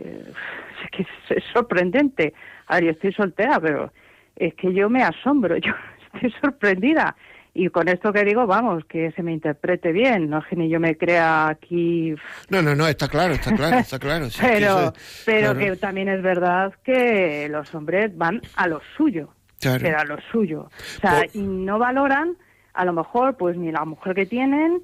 [0.92, 2.34] que es, sorprendente.
[2.68, 3.92] A ver, estoy soltera, pero
[4.36, 5.74] es que yo me asombro, yo
[6.14, 7.16] estoy sorprendida.
[7.58, 10.68] Y con esto que digo, vamos, que se me interprete bien, no es que ni
[10.68, 12.14] yo me crea aquí
[12.50, 14.30] No, no, no, está claro, está claro, está claro.
[14.30, 14.94] sí, que pero eso-
[15.26, 19.30] pero claro, que también es verdad que los hombres van a lo suyo
[19.62, 19.80] Claro.
[19.82, 22.36] pero a lo suyo o sea Por- y no valoran
[22.74, 24.82] a lo mejor pues ni la mujer que tienen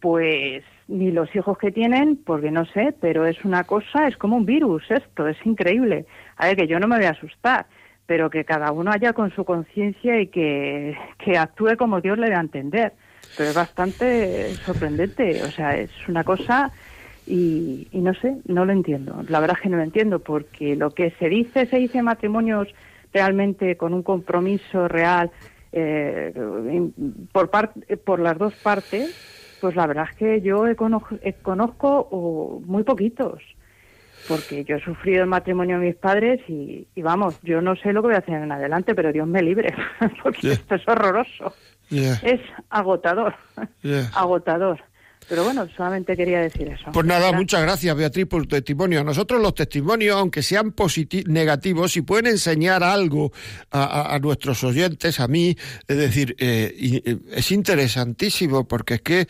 [0.00, 4.36] pues ni los hijos que tienen porque no sé pero es una cosa es como
[4.36, 7.66] un virus esto es increíble a ver que yo no me voy a asustar
[8.10, 12.28] pero que cada uno haya con su conciencia y que, que actúe como Dios le
[12.28, 12.92] dé a entender
[13.36, 16.72] pero es bastante sorprendente o sea es una cosa
[17.24, 19.22] y, y no sé, no lo entiendo.
[19.28, 22.66] La verdad es que no lo entiendo porque lo que se dice, se dice matrimonios
[23.12, 25.30] realmente con un compromiso real
[25.70, 26.32] eh,
[27.32, 29.08] por, par- por las dos partes,
[29.60, 33.40] pues la verdad es que yo eh, conozco oh, muy poquitos.
[34.30, 37.92] Porque yo he sufrido el matrimonio de mis padres y, y vamos, yo no sé
[37.92, 39.74] lo que voy a hacer en adelante, pero Dios me libre,
[40.22, 41.52] porque esto es horroroso.
[42.22, 43.34] Es agotador,
[44.14, 44.80] agotador.
[45.30, 46.90] Pero bueno, solamente quería decir eso.
[46.92, 47.40] Pues nada, Gracias.
[47.40, 49.00] muchas gracias Beatriz por tu testimonio.
[49.00, 50.72] A nosotros los testimonios, aunque sean
[51.28, 53.32] negativos, si pueden enseñar algo
[53.70, 58.94] a, a- a nuestros oyentes, a mí, es decir, eh, y- eh, es interesantísimo porque
[58.94, 59.28] es que,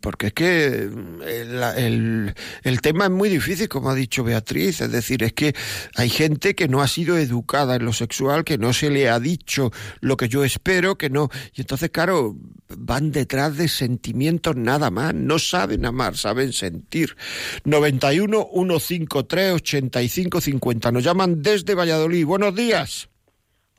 [0.00, 0.88] porque es que
[1.24, 5.54] eh, el, el tema es muy difícil, como ha dicho Beatriz, es decir, es que
[5.96, 9.18] hay gente que no ha sido educada en lo sexual, que no se le ha
[9.18, 12.36] dicho lo que yo espero, que no, y entonces, claro,
[12.76, 17.16] van detrás de sentimientos nada más, no saben amar, saben sentir.
[17.64, 20.92] 91 153 85 50.
[20.92, 22.26] Nos llaman desde Valladolid.
[22.26, 23.08] Buenos días.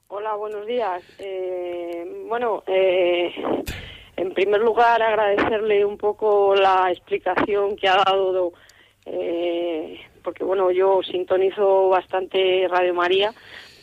[0.08, 1.02] Hola, buenos días.
[1.18, 3.34] Eh, bueno, eh,
[4.16, 8.54] en primer lugar agradecerle un poco la explicación que ha dado,
[9.06, 13.34] eh, porque bueno, yo sintonizo bastante Radio María,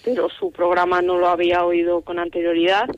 [0.05, 2.88] pero su programa no lo había oído con anterioridad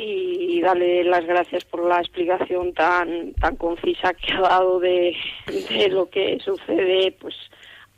[0.00, 5.88] y darle las gracias por la explicación tan tan concisa que ha dado de, de
[5.88, 7.34] lo que sucede pues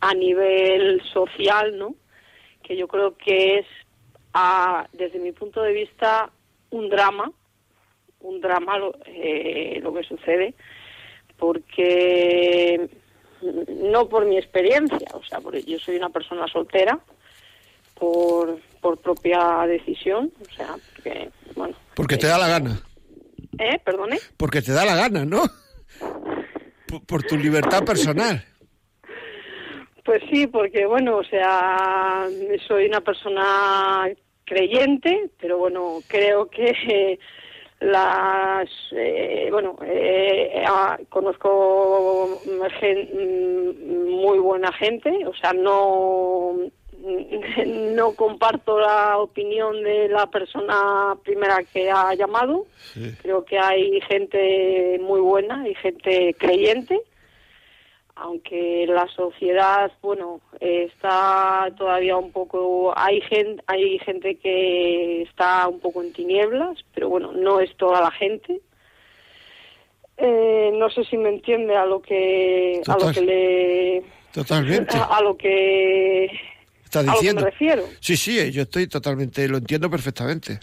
[0.01, 1.95] a nivel social, ¿no?
[2.63, 3.67] Que yo creo que es
[4.33, 6.31] a, desde mi punto de vista
[6.71, 7.31] un drama,
[8.21, 10.55] un drama lo, eh, lo que sucede,
[11.37, 12.89] porque
[13.69, 16.99] no por mi experiencia, o sea, porque yo soy una persona soltera
[17.95, 21.75] por, por propia decisión, o sea, porque, bueno.
[22.01, 22.81] Porque te da la gana.
[23.59, 23.79] ¿Eh?
[23.85, 24.19] Perdone.
[24.39, 25.43] Porque te da la gana, ¿no?
[26.89, 28.43] Por, por tu libertad personal.
[30.03, 32.27] Pues sí, porque bueno, o sea,
[32.67, 34.09] soy una persona
[34.47, 37.19] creyente, pero bueno, creo que
[37.81, 42.41] las, eh, bueno, eh, ah, conozco
[42.81, 46.55] gen- muy buena gente, o sea, no
[47.67, 52.67] no comparto la opinión de la persona primera que ha llamado.
[53.23, 57.03] Creo que hay gente muy buena y gente creyente
[58.21, 65.81] aunque la sociedad, bueno, está todavía un poco, hay gente, hay gente que está un
[65.81, 68.61] poco en tinieblas, pero bueno, no es toda la gente.
[70.19, 74.03] Eh, no sé si me entiende a lo que, a lo que le,
[74.35, 74.99] Totalmente.
[74.99, 76.31] a, a lo que,
[76.91, 77.43] Está a lo que diciendo.
[77.43, 77.85] me refiero.
[78.01, 80.59] Sí, sí, yo estoy totalmente, lo entiendo perfectamente.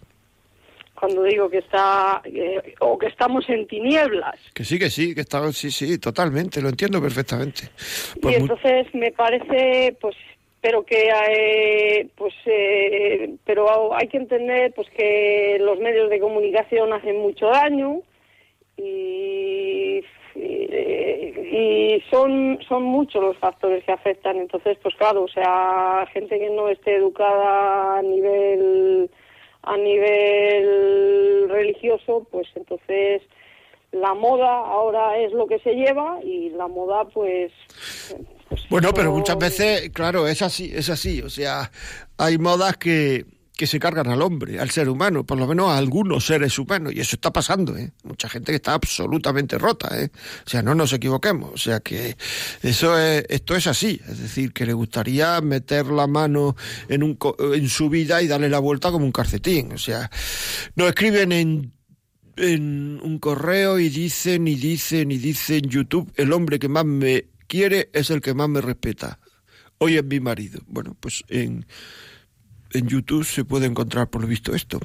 [0.93, 4.35] Cuando digo que está, eh, o que estamos en tinieblas.
[4.53, 7.69] Que sí, que sí, que está, sí, sí, totalmente, lo entiendo perfectamente.
[8.21, 10.17] Pues y entonces me parece pues
[10.59, 16.91] pero que eh, pues eh, pero hay que entender pues que los medios de comunicación
[16.91, 18.01] hacen mucho daño
[18.75, 20.01] y,
[20.39, 26.50] y son son muchos los factores que afectan entonces pues claro o sea gente que
[26.50, 29.10] no esté educada a nivel
[29.63, 33.23] a nivel religioso pues entonces
[33.91, 37.52] la moda ahora es lo que se lleva y la moda pues,
[38.50, 41.21] pues Bueno, pero muchas veces, claro, es así, es así.
[41.21, 41.71] O sea,
[42.17, 43.26] hay modas que,
[43.57, 46.93] que se cargan al hombre, al ser humano, por lo menos a algunos seres humanos,
[46.93, 47.91] y eso está pasando, ¿eh?
[48.03, 50.11] Mucha gente que está absolutamente rota, ¿eh?
[50.45, 52.15] O sea, no nos equivoquemos, o sea que
[52.61, 56.55] eso es, esto es así, es decir, que le gustaría meter la mano
[56.87, 57.17] en, un,
[57.55, 60.09] en su vida y darle la vuelta como un calcetín, o sea,
[60.75, 61.73] nos escriben en
[62.39, 67.25] en un correo y dicen y dicen y dicen YouTube, el hombre que más me
[67.47, 69.17] quiere es el que más me respeta.
[69.79, 70.61] Hoy es mi marido.
[70.67, 71.65] Bueno, pues en,
[72.73, 74.80] en YouTube se puede encontrar por lo visto esto.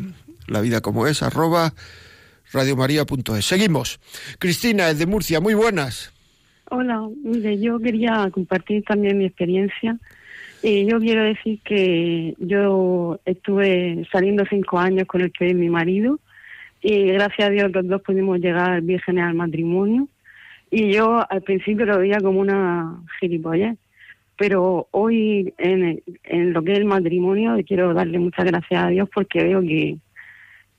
[0.46, 1.72] La vida como es, arroba
[2.52, 3.44] radiomaria.es.
[3.44, 4.00] Seguimos.
[4.38, 6.12] Cristina, es de Murcia, muy buenas.
[6.70, 9.98] Hola, mire, yo quería compartir también mi experiencia.
[10.62, 15.68] Y yo quiero decir que yo estuve saliendo cinco años con el que es mi
[15.68, 16.20] marido
[16.82, 20.08] y gracias a Dios los dos pudimos llegar vírgenes al matrimonio.
[20.70, 23.78] Y yo al principio lo veía como una gilipollez,
[24.42, 29.08] pero hoy en, en lo que es el matrimonio quiero darle muchas gracias a Dios
[29.14, 29.98] porque veo que,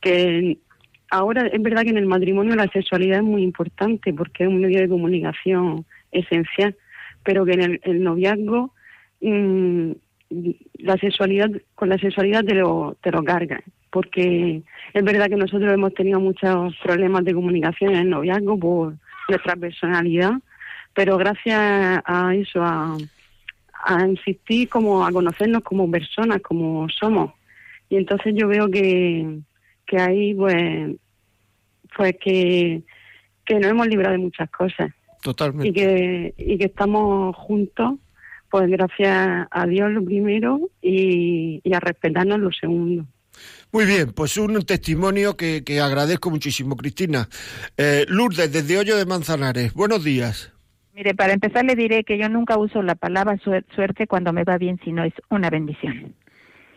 [0.01, 0.57] que
[1.09, 4.59] ahora es verdad que en el matrimonio la sexualidad es muy importante porque es un
[4.59, 6.75] medio de comunicación esencial,
[7.23, 8.73] pero que en el, el noviazgo
[9.21, 9.91] mm,
[10.79, 14.61] la sexualidad con la sexualidad te lo te lo carga porque
[14.93, 18.95] es verdad que nosotros hemos tenido muchos problemas de comunicación en el noviazgo por
[19.29, 20.33] nuestra personalidad
[20.93, 22.97] pero gracias a eso a,
[23.85, 27.33] a insistir como a conocernos como personas como somos
[27.89, 29.39] y entonces yo veo que
[29.85, 30.95] que ahí pues
[31.95, 32.83] pues que
[33.45, 35.67] que nos hemos librado de muchas cosas Totalmente.
[35.69, 37.95] y que y que estamos juntos
[38.49, 43.05] pues gracias a Dios lo primero y, y a respetarnos lo segundo
[43.71, 47.27] Muy bien, pues un testimonio que, que agradezco muchísimo, Cristina.
[47.77, 50.52] Eh, Lourdes, desde Hoyo de Manzanares, buenos días.
[50.93, 54.43] Mire, para empezar le diré que yo nunca uso la palabra suer- suerte cuando me
[54.43, 56.13] va bien, sino es una bendición.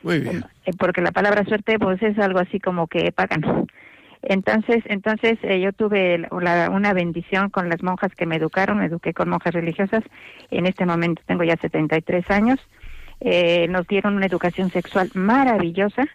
[0.02, 0.44] Muy bien.
[0.64, 3.66] Eh, Porque la palabra suerte pues es algo así como que pagan.
[4.22, 8.78] Entonces, entonces eh, yo tuve la- la- una bendición con las monjas que me educaron,
[8.78, 10.02] me eduqué con monjas religiosas.
[10.50, 12.58] En este momento tengo ya 73 años.
[13.20, 16.06] Eh, nos dieron una educación sexual maravillosa.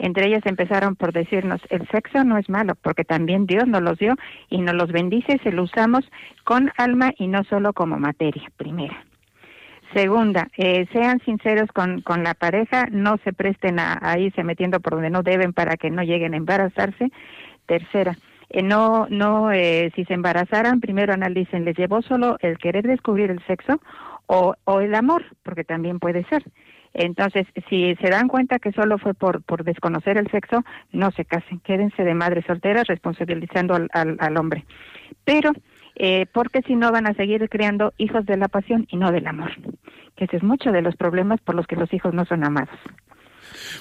[0.00, 3.98] Entre ellas empezaron por decirnos, el sexo no es malo, porque también Dios nos los
[3.98, 4.14] dio
[4.48, 6.10] y nos los bendice, se lo usamos
[6.44, 9.04] con alma y no solo como materia, primera.
[9.92, 14.94] Segunda, eh, sean sinceros con, con la pareja, no se presten a, irse metiendo por
[14.94, 17.10] donde no deben para que no lleguen a embarazarse.
[17.66, 18.16] Tercera,
[18.48, 23.30] eh, no, no, eh, si se embarazaran, primero analicen, ¿les llevó solo el querer descubrir
[23.30, 23.82] el sexo
[24.26, 25.24] o, o el amor?
[25.42, 26.42] Porque también puede ser.
[26.92, 31.24] Entonces, si se dan cuenta que solo fue por, por desconocer el sexo, no se
[31.24, 34.64] casen, quédense de madres solteras responsabilizando al, al, al hombre.
[35.24, 35.52] Pero,
[35.96, 39.26] eh, porque si no van a seguir creando hijos de la pasión y no del
[39.26, 39.52] amor,
[40.16, 42.78] que ese es mucho de los problemas por los que los hijos no son amados.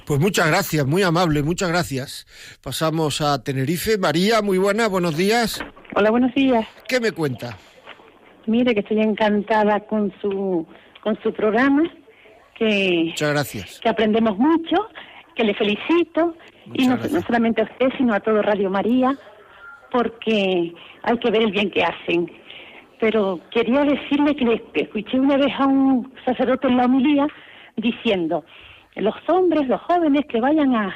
[0.05, 2.26] Pues muchas gracias, muy amable, muchas gracias.
[2.64, 3.97] Pasamos a Tenerife.
[3.97, 5.64] María, muy buena, buenos días.
[5.95, 6.66] Hola, buenos días.
[6.88, 7.57] ¿Qué me cuenta?
[8.47, 10.66] Mire que estoy encantada con su
[11.01, 11.84] con su programa,
[12.60, 13.80] que, Muchas gracias.
[13.80, 14.76] que aprendemos mucho,
[15.36, 16.36] que le felicito,
[16.74, 19.18] y no, solamente a usted, sino a todo Radio María,
[19.91, 22.32] porque hay que ver el bien que hacen.
[22.99, 27.28] Pero quería decirle que, le- escuché una vez a un sacerdote en la homilía
[27.78, 28.43] diciendo,
[28.95, 30.95] los hombres, los jóvenes que vayan a,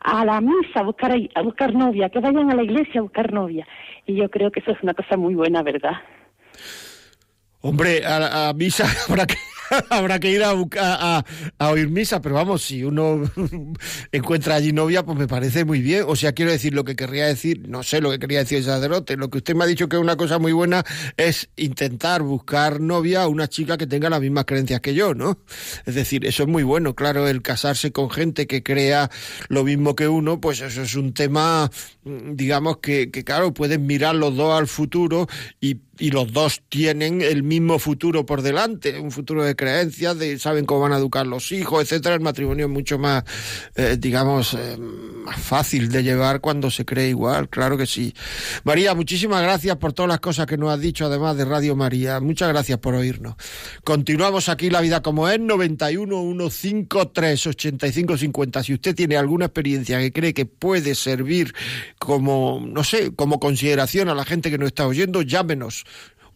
[0.00, 3.32] a la misa a buscar, a buscar novia, que vayan a la iglesia a buscar
[3.32, 3.66] novia.
[4.06, 5.98] Y yo creo que eso es una cosa muy buena, ¿verdad?
[7.60, 9.34] Hombre, a, a misa habrá que,
[9.90, 11.24] habrá que ir a, a,
[11.58, 13.22] a oír misa, pero vamos, si uno
[14.12, 16.04] encuentra allí novia, pues me parece muy bien.
[16.06, 18.64] O sea, quiero decir lo que querría decir, no sé lo que quería decir el
[18.64, 19.16] sacerdote.
[19.16, 20.84] Lo que usted me ha dicho que es una cosa muy buena
[21.16, 25.38] es intentar buscar novia a una chica que tenga las mismas creencias que yo, ¿no?
[25.86, 26.94] Es decir, eso es muy bueno.
[26.94, 29.10] Claro, el casarse con gente que crea
[29.48, 31.70] lo mismo que uno, pues eso es un tema,
[32.04, 35.26] mm, digamos, que, que claro, pueden mirar los dos al futuro
[35.60, 40.38] y y los dos tienen el mismo futuro por delante, un futuro de creencias, de
[40.38, 42.14] saben cómo van a educar los hijos, etcétera.
[42.14, 43.24] El matrimonio es mucho más,
[43.74, 48.14] eh, digamos, eh, más fácil de llevar cuando se cree igual, claro que sí.
[48.64, 52.20] María, muchísimas gracias por todas las cosas que nos has dicho, además de Radio María.
[52.20, 53.34] Muchas gracias por oírnos.
[53.84, 58.62] Continuamos aquí La Vida como es, 91 153 85 50.
[58.62, 61.54] Si usted tiene alguna experiencia que cree que puede servir
[61.98, 65.84] como, no sé, como consideración a la gente que nos está oyendo, llámenos.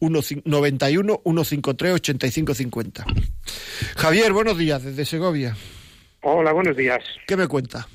[0.00, 3.04] 1 91 153 85 50.
[3.96, 5.56] Javier, buenos días desde Segovia.
[6.22, 7.02] Hola, buenos días.
[7.26, 7.86] ¿Qué me cuenta?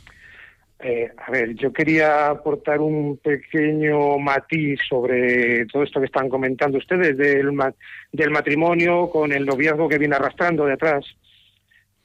[0.79, 6.77] Eh, a ver, yo quería aportar un pequeño matiz sobre todo esto que están comentando
[6.77, 7.73] ustedes del, ma-
[8.11, 11.03] del matrimonio con el noviazgo que viene arrastrando de atrás.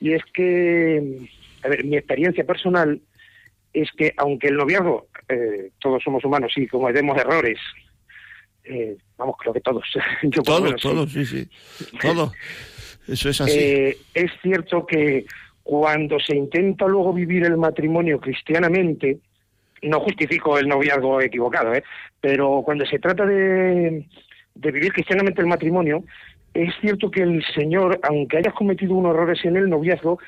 [0.01, 1.29] Y es que,
[1.63, 3.01] a ver, mi experiencia personal
[3.75, 7.59] es que aunque el noviazgo, eh, todos somos humanos y cometemos errores,
[8.65, 9.85] eh, vamos, creo que todos.
[10.23, 11.49] yo Todos, todos, sí, sí.
[12.01, 12.33] Todos.
[13.09, 13.59] Eso es así.
[13.59, 15.27] Eh, es cierto que
[15.63, 19.19] cuando se intenta luego vivir el matrimonio cristianamente,
[19.83, 21.83] no justifico el noviazgo equivocado, ¿eh?
[22.21, 24.07] pero cuando se trata de,
[24.55, 26.05] de vivir cristianamente el matrimonio,
[26.55, 30.19] es cierto que el Señor, aunque hayas cometido unos errores en el noviazgo,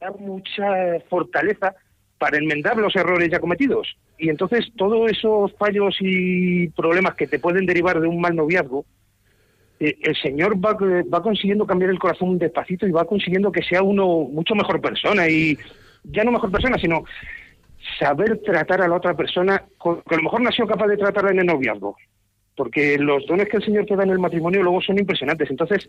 [0.00, 1.74] da mucha fortaleza
[2.18, 3.96] para enmendar los errores ya cometidos.
[4.18, 8.84] Y entonces todos esos fallos y problemas que te pueden derivar de un mal noviazgo,
[9.80, 10.76] eh, el Señor va,
[11.12, 15.28] va consiguiendo cambiar el corazón despacito y va consiguiendo que sea uno mucho mejor persona
[15.28, 15.56] y
[16.04, 17.04] ya no mejor persona, sino
[17.98, 20.96] saber tratar a la otra persona que a lo mejor no ha sido capaz de
[20.96, 21.96] tratarla en el noviazgo.
[22.56, 25.48] Porque los dones que el Señor te da en el matrimonio luego son impresionantes.
[25.48, 25.86] Entonces,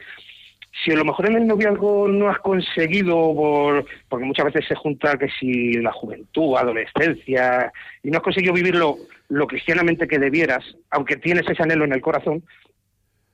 [0.71, 4.75] si a lo mejor en el noviazgo no has conseguido, por, porque muchas veces se
[4.75, 7.71] junta que si la juventud, adolescencia,
[8.03, 8.97] y no has conseguido vivir lo,
[9.29, 12.43] lo cristianamente que debieras, aunque tienes ese anhelo en el corazón,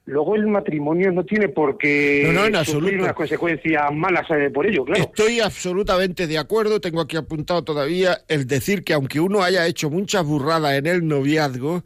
[0.05, 3.03] luego el matrimonio no tiene por qué No, no, en sufrir absoluto.
[3.03, 5.03] unas consecuencias malas por ello, claro.
[5.03, 6.79] Estoy absolutamente de acuerdo.
[6.79, 11.07] Tengo aquí apuntado todavía el decir que aunque uno haya hecho muchas burradas en el
[11.07, 11.83] noviazgo,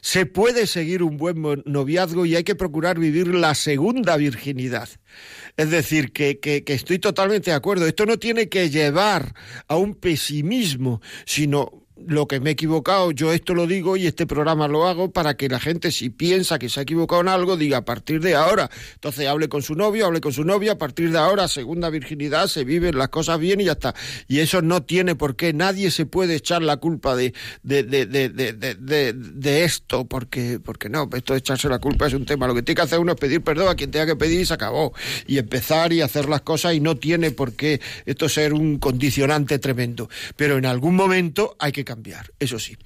[0.00, 4.88] se puede seguir un buen noviazgo y hay que procurar vivir la segunda virginidad.
[5.56, 7.86] Es decir, que, que, que estoy totalmente de acuerdo.
[7.86, 9.34] Esto no tiene que llevar
[9.68, 14.26] a un pesimismo, sino lo que me he equivocado, yo esto lo digo y este
[14.26, 17.56] programa lo hago para que la gente si piensa que se ha equivocado en algo,
[17.56, 18.70] diga a partir de ahora.
[18.94, 22.46] Entonces hable con su novio, hable con su novia, a partir de ahora, segunda virginidad,
[22.46, 23.94] se viven las cosas bien y ya está.
[24.28, 28.06] Y eso no tiene por qué, nadie se puede echar la culpa de, de, de,
[29.12, 32.46] de, esto, porque, porque no, esto de echarse la culpa es un tema.
[32.46, 34.46] Lo que tiene que hacer uno es pedir perdón a quien tenga que pedir y
[34.46, 34.92] se acabó.
[35.26, 39.58] Y empezar y hacer las cosas y no tiene por qué esto ser un condicionante
[39.58, 40.08] tremendo.
[40.36, 42.76] Pero en algún momento hay que cambiar, eso sí.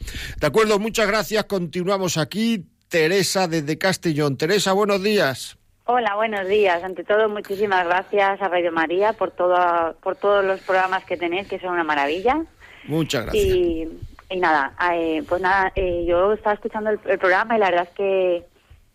[0.40, 1.44] De acuerdo, muchas gracias.
[1.44, 2.66] Continuamos aquí.
[2.88, 4.36] Teresa desde Castellón.
[4.36, 5.58] Teresa, buenos días.
[5.84, 6.82] Hola, buenos días.
[6.82, 11.46] Ante todo, muchísimas gracias a Radio María por todo, por todos los programas que tenéis,
[11.46, 12.44] que son una maravilla.
[12.84, 13.44] Muchas gracias.
[13.44, 13.88] Y,
[14.28, 17.88] y nada, eh, pues nada, eh, yo estaba escuchando el, el programa y la verdad
[17.88, 18.44] es que,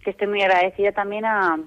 [0.04, 1.58] que estoy muy agradecida también a,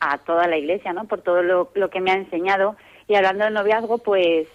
[0.00, 1.04] a toda la Iglesia, ¿no?
[1.04, 2.76] Por todo lo, lo que me ha enseñado.
[3.06, 4.48] Y hablando del noviazgo, pues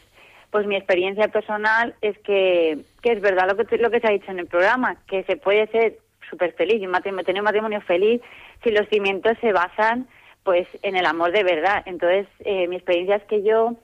[0.53, 4.11] pues mi experiencia personal es que, que es verdad lo que, lo que se ha
[4.11, 5.97] dicho en el programa, que se puede ser
[6.29, 8.21] súper feliz y matrimonio, tener un matrimonio feliz
[8.63, 10.07] si los cimientos se basan
[10.43, 11.83] pues en el amor de verdad.
[11.85, 13.75] Entonces, eh, mi experiencia es que yo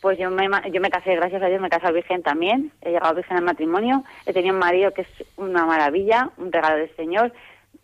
[0.00, 2.72] pues yo me, yo me casé, gracias a Dios, me he casado virgen también.
[2.82, 4.02] He llegado virgen al matrimonio.
[4.26, 7.32] He tenido un marido que es una maravilla, un regalo del Señor.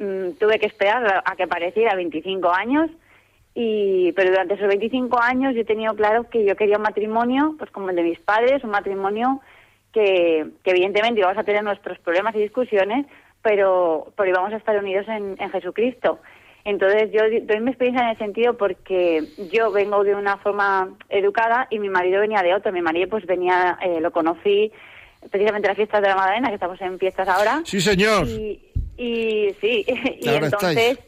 [0.00, 2.90] Mm, tuve que esperar a que apareciera 25 años.
[3.54, 7.54] Y, pero durante esos 25 años yo he tenido claro que yo quería un matrimonio,
[7.56, 9.40] pues como el de mis padres, un matrimonio
[9.92, 13.06] que, que evidentemente íbamos a tener nuestros problemas y discusiones,
[13.42, 16.18] pero, pero íbamos a estar unidos en, en Jesucristo.
[16.64, 21.66] Entonces yo doy mi experiencia en el sentido porque yo vengo de una forma educada
[21.70, 22.72] y mi marido venía de otra.
[22.72, 24.70] Mi marido pues venía, eh, lo conocí
[25.30, 27.62] precisamente en las fiestas de la Magdalena, que estamos en fiestas ahora.
[27.64, 28.26] Sí, señor.
[28.26, 28.60] Y,
[28.98, 29.84] y sí,
[30.20, 30.98] y Ahora entonces estáis.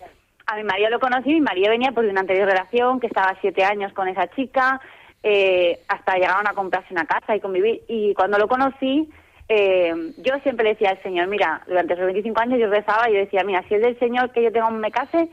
[0.46, 3.36] a mi marido lo conocí, mi marido venía pues de una anterior relación, que estaba
[3.40, 4.80] siete años con esa chica,
[5.22, 7.82] eh, hasta llegaron a comprarse una casa y convivir.
[7.88, 9.10] Y cuando lo conocí,
[9.48, 13.14] eh, yo siempre le decía al Señor, mira, durante esos 25 años yo rezaba y
[13.14, 15.28] yo decía, mira, si es del Señor que yo tengo me case,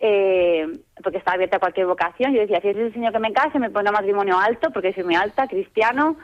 [0.00, 0.66] eh,
[1.02, 3.58] porque está abierta a cualquier vocación, yo decía, si es del Señor que me case,
[3.58, 6.16] me pone matrimonio alto, porque soy muy alta, cristiano,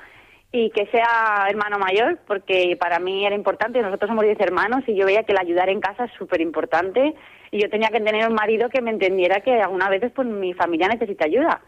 [0.52, 4.94] y que sea hermano mayor, porque para mí era importante, nosotros somos 10 hermanos y
[4.94, 7.14] yo veía que el ayudar en casa es súper importante
[7.52, 10.52] y yo tenía que tener un marido que me entendiera que algunas veces pues mi
[10.52, 11.62] familia necesita ayuda.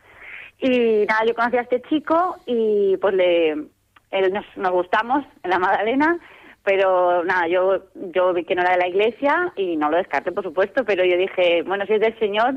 [0.63, 5.51] Y nada, yo conocí a este chico y pues le, él nos, nos gustamos en
[5.51, 6.21] la Magdalena,
[6.63, 7.83] pero nada, yo,
[8.15, 11.05] yo vi que no era de la iglesia y no lo descarté, por supuesto, pero
[11.05, 12.55] yo dije, bueno, si es del Señor,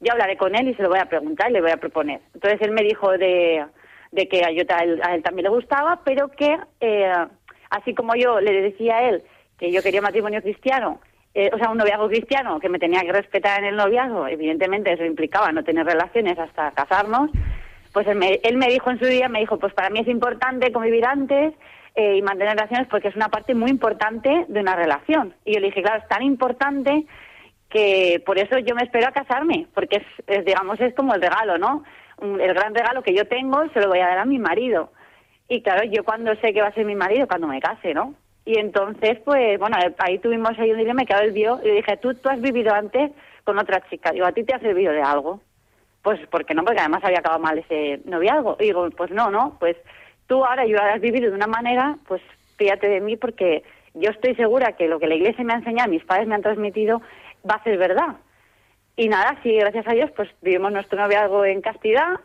[0.00, 2.20] yo hablaré con él y se lo voy a preguntar y le voy a proponer.
[2.34, 3.64] Entonces él me dijo de,
[4.12, 7.10] de que a, yo, a, él, a él también le gustaba, pero que eh,
[7.70, 9.22] así como yo le decía a él
[9.58, 11.00] que yo quería matrimonio cristiano,
[11.38, 14.90] eh, o sea, un noviazgo cristiano, que me tenía que respetar en el noviazgo, evidentemente
[14.90, 17.30] eso implicaba no tener relaciones hasta casarnos,
[17.92, 20.08] pues él me, él me dijo en su día, me dijo, pues para mí es
[20.08, 21.52] importante convivir antes
[21.94, 25.34] eh, y mantener relaciones porque es una parte muy importante de una relación.
[25.44, 27.04] Y yo le dije, claro, es tan importante
[27.68, 31.20] que por eso yo me espero a casarme, porque es, es, digamos, es como el
[31.20, 31.84] regalo, ¿no?
[32.18, 34.90] El gran regalo que yo tengo se lo voy a dar a mi marido.
[35.50, 38.14] Y claro, yo cuando sé que va a ser mi marido, cuando me case, ¿no?
[38.46, 41.96] Y entonces, pues, bueno, ahí tuvimos ahí un me quedó el vio y le dije,
[41.96, 43.10] ¿tú, tú has vivido antes
[43.42, 44.12] con otra chica.
[44.12, 45.40] Digo, ¿a ti te ha servido de algo?
[46.02, 46.64] Pues, porque no?
[46.64, 48.56] Porque además había acabado mal ese noviazgo.
[48.60, 49.76] Y digo, pues no, no, pues
[50.28, 52.22] tú ahora yo has vivido de una manera, pues
[52.56, 55.90] fíjate de mí porque yo estoy segura que lo que la iglesia me ha enseñado,
[55.90, 57.02] mis padres me han transmitido,
[57.48, 58.16] va a ser verdad.
[58.96, 62.20] Y nada, sí, gracias a Dios, pues vivimos nuestro noviazgo en castidad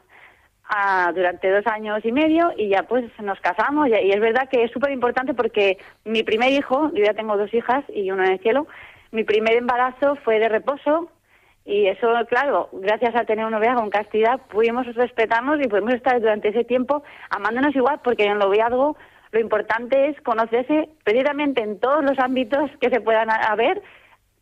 [1.13, 3.87] durante dos años y medio y ya pues nos casamos.
[3.89, 7.37] Y, y es verdad que es súper importante porque mi primer hijo, yo ya tengo
[7.37, 8.67] dos hijas y uno en el cielo,
[9.11, 11.09] mi primer embarazo fue de reposo
[11.63, 16.19] y eso, claro, gracias a tener un noviazgo en castidad pudimos respetarnos y pudimos estar
[16.19, 18.97] durante ese tiempo amándonos igual porque en el noviazgo
[19.31, 23.81] lo importante es conocerse precisamente en todos los ámbitos que se puedan haber,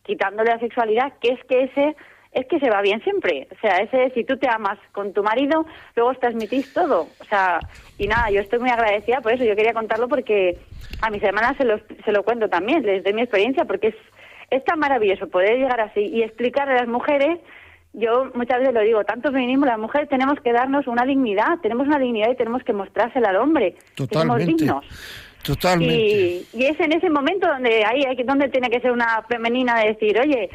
[0.03, 1.95] quitándole la sexualidad, que es que ese
[2.31, 3.47] es que se va bien siempre.
[3.51, 5.65] O sea, ese si tú te amas con tu marido,
[5.95, 7.07] luego os transmitís todo.
[7.19, 7.59] O sea,
[7.97, 9.43] y nada, yo estoy muy agradecida por eso.
[9.43, 10.57] Yo quería contarlo porque
[11.01, 13.95] a mis hermanas se lo, se lo cuento también, les doy mi experiencia, porque es,
[14.51, 17.39] es tan maravilloso poder llegar así y explicar a las mujeres.
[17.93, 21.87] Yo muchas veces lo digo, tanto feminismo, las mujeres tenemos que darnos una dignidad, tenemos
[21.87, 24.45] una dignidad y tenemos que mostrársela al hombre, que somos Totalmente.
[24.45, 24.85] dignos.
[25.43, 25.95] Totalmente.
[25.95, 29.23] Y, y es en ese momento donde ahí hay que- donde tiene que ser una
[29.27, 30.49] femenina de decir, oye,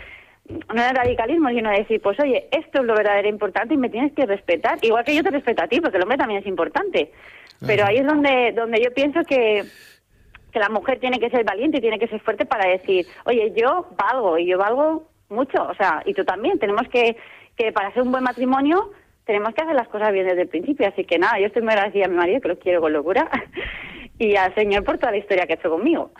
[0.48, 3.88] no es radicalismo, sino de decir, pues oye, esto es lo verdaderamente importante y me
[3.88, 6.46] tienes que respetar, igual que yo te respeto a ti, porque el hombre también es
[6.46, 7.12] importante.
[7.66, 9.64] Pero ahí es donde, donde yo pienso que,
[10.52, 13.52] que la mujer tiene que ser valiente y tiene que ser fuerte para decir, oye,
[13.56, 16.58] yo valgo y yo valgo mucho, o sea, y tú también.
[16.58, 17.16] Tenemos que,
[17.56, 18.90] que para hacer un buen matrimonio,
[19.24, 20.86] tenemos que hacer las cosas bien desde el principio.
[20.86, 23.30] Así que nada, yo estoy muy agradecida a mi marido, que lo quiero con locura.
[24.18, 26.12] y al Señor por toda la historia que ha hecho conmigo.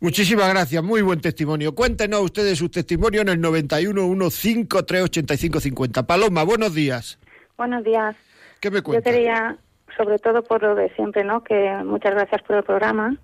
[0.00, 1.74] Muchísimas gracias, muy buen testimonio.
[1.74, 4.30] Cuéntenos ustedes su testimonio en el 91
[5.60, 6.06] 50.
[6.06, 7.18] Paloma, buenos días.
[7.56, 8.16] Buenos días.
[8.60, 9.58] ¿Qué me Yo quería,
[9.96, 11.44] sobre todo por lo de siempre, ¿no?
[11.44, 13.16] Que muchas gracias por el programa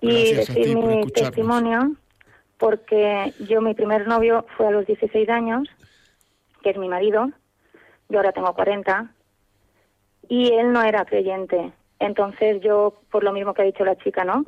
[0.00, 1.96] y Gracias decir mi testimonio,
[2.58, 5.68] porque yo mi primer novio fue a los 16 años,
[6.62, 7.30] que es mi marido.
[8.08, 9.12] Yo ahora tengo 40
[10.28, 11.72] y él no era creyente.
[11.98, 14.44] Entonces yo, por lo mismo que ha dicho la chica, ¿no?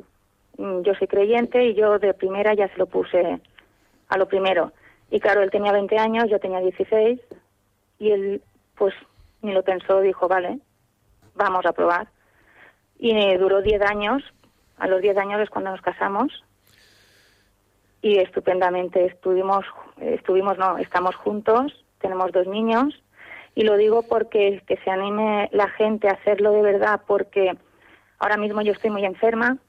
[0.57, 3.39] Mm, Yo soy creyente y yo de primera ya se lo puse
[4.09, 4.71] a lo primero.
[5.09, 7.19] Y claro, él tenía 20 años, yo tenía 16
[7.99, 8.41] y él
[8.75, 8.93] pues
[9.41, 10.59] ni lo pensó, dijo, vale,
[11.35, 12.07] vamos a probar.
[12.97, 14.23] Y duró 10 años,
[14.77, 16.43] a los 10 años es cuando nos casamos
[18.01, 19.65] y estupendamente estuvimos,
[19.99, 23.01] estuvimos, no, estamos juntos, tenemos dos niños
[23.61, 27.55] y lo digo porque que se anime la gente a hacerlo de verdad porque
[28.17, 29.59] ahora mismo yo estoy muy enferma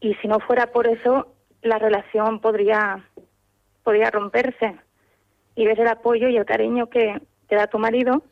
[0.00, 1.32] y si no fuera por eso
[1.62, 3.08] la relación podría
[3.82, 4.76] podría romperse
[5.54, 7.18] y ves el apoyo y el cariño que
[7.48, 8.22] te da tu marido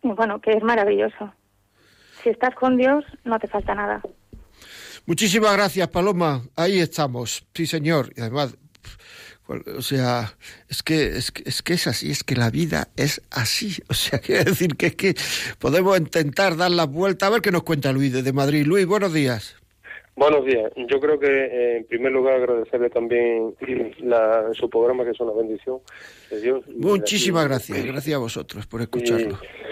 [0.00, 1.34] y bueno que es maravilloso
[2.22, 4.00] si estás con Dios no te falta nada
[5.06, 6.44] Muchísimas gracias, Paloma.
[6.56, 7.46] Ahí estamos.
[7.52, 8.10] Sí, señor.
[8.16, 8.56] Y además,
[9.46, 10.36] o sea,
[10.68, 13.76] es que, es que es que es así, es que la vida es así.
[13.88, 15.14] O sea, quiere decir que es que
[15.58, 17.26] podemos intentar dar la vuelta.
[17.26, 18.64] A ver qué nos cuenta Luis desde Madrid.
[18.66, 19.56] Luis, buenos días.
[20.16, 20.70] Buenos días.
[20.88, 23.54] Yo creo que, eh, en primer lugar, agradecerle también
[23.98, 25.80] la, su programa, que es una bendición
[26.30, 26.64] de Dios.
[26.68, 27.84] Muchísimas gracias.
[27.84, 29.40] Gracias a vosotros por escucharnos.
[29.42, 29.63] Y,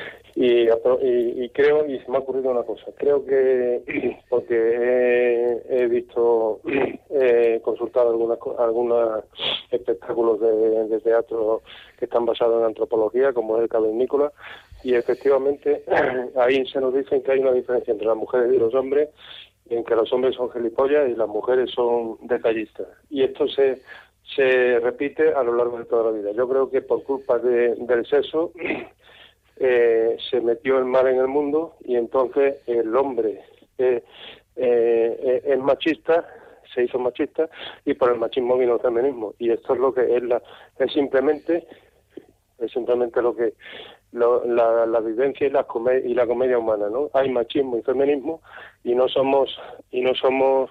[0.68, 3.82] apro- y- y creo, y se me ha ocurrido una cosa, creo que,
[4.28, 6.61] porque he, visto,
[7.11, 9.24] he consultado algunas, algunos
[9.70, 11.62] espectáculos de, de teatro
[11.99, 14.32] que están basados en antropología, como es el cavernícola,
[14.82, 15.84] y efectivamente
[16.36, 19.09] ahí se nos dicen que hay una diferencia entre las mujeres y los hombres,
[19.70, 22.86] en que los hombres son gilipollas y las mujeres son detallistas.
[23.11, 23.80] Y esto se,
[24.34, 26.32] se repite a lo largo de toda la vida.
[26.32, 28.53] Yo creo que por culpa de- del sexo
[29.57, 33.41] eh, se metió el mal en el mundo y entonces el hombre
[33.79, 34.03] eh,
[34.57, 36.27] eh, eh, es machista,
[36.75, 37.49] se hizo machista
[37.85, 39.35] y por el machismo vino el feminismo.
[39.39, 40.43] Y esto es lo que es, la,
[40.79, 41.67] es simplemente
[42.59, 43.55] es simplemente lo que
[44.13, 47.83] lo- la, la vivencia y la come- y la comedia humana no hay machismo y
[47.83, 48.41] feminismo
[48.85, 49.59] y no somos
[49.91, 50.71] y no somos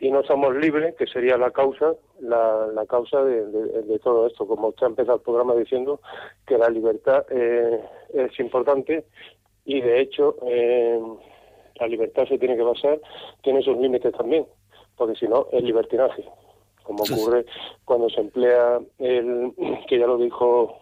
[0.00, 4.26] y no somos libres que sería la causa la, la causa de, de- de todo
[4.26, 4.46] esto.
[4.46, 6.00] Como usted ha empezado el programa diciendo
[6.46, 7.80] que la libertad eh,
[8.14, 9.04] es importante
[9.64, 11.00] y de hecho eh,
[11.76, 13.00] la libertad se tiene que basar
[13.42, 14.46] tiene sus límites también
[14.96, 16.24] porque si no es libertinaje.
[16.82, 17.46] Como ocurre
[17.84, 19.52] cuando se emplea el
[19.88, 20.76] que ya lo dijo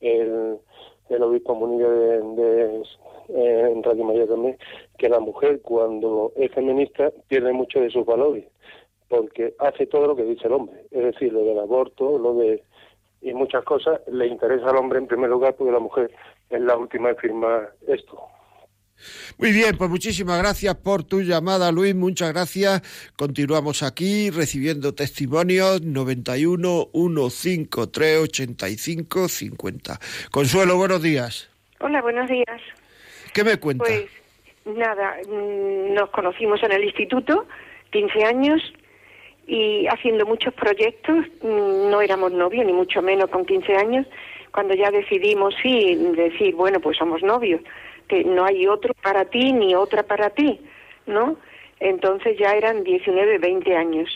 [0.00, 0.58] el,
[1.08, 2.82] el obispo Munilla de, de-
[3.28, 4.56] eh, en Radio María también,
[4.98, 8.44] que la mujer cuando es feminista pierde mucho de sus valores,
[9.08, 12.62] porque hace todo lo que dice el hombre, es decir, lo del aborto, lo de
[13.24, 16.10] y muchas cosas le interesa al hombre en primer lugar porque la mujer
[16.50, 18.18] es la última en firmar esto.
[19.38, 21.94] Muy bien, pues muchísimas gracias por tu llamada, Luis.
[21.94, 22.82] Muchas gracias.
[23.16, 30.00] Continuamos aquí recibiendo testimonios 91 153 85 50.
[30.30, 31.50] Consuelo, buenos días.
[31.80, 32.60] Hola, buenos días.
[33.32, 33.84] ¿Qué me cuenta?
[33.84, 34.06] Pues
[34.64, 37.46] nada, mm, nos conocimos en el instituto,
[37.90, 38.72] 15 años,
[39.46, 44.06] y haciendo muchos proyectos, mm, no éramos novios, ni mucho menos con 15 años,
[44.52, 47.60] cuando ya decidimos sí, decir, bueno, pues somos novios,
[48.12, 50.60] que no hay otro para ti ni otra para ti,
[51.06, 51.36] ¿no?
[51.80, 54.10] Entonces ya eran 19, 20 años.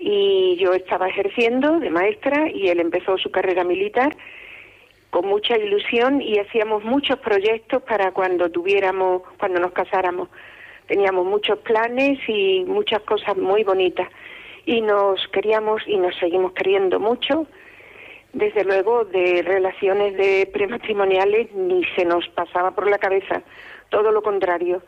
[0.00, 4.10] Y yo estaba ejerciendo de maestra y él empezó su carrera militar
[5.10, 10.28] con mucha ilusión y hacíamos muchos proyectos para cuando tuviéramos, cuando nos casáramos.
[10.88, 14.08] Teníamos muchos planes y muchas cosas muy bonitas.
[14.64, 17.46] Y nos queríamos y nos seguimos queriendo mucho.
[18.36, 23.40] Desde luego, de relaciones de prematrimoniales ni se nos pasaba por la cabeza,
[23.88, 24.82] todo lo contrario.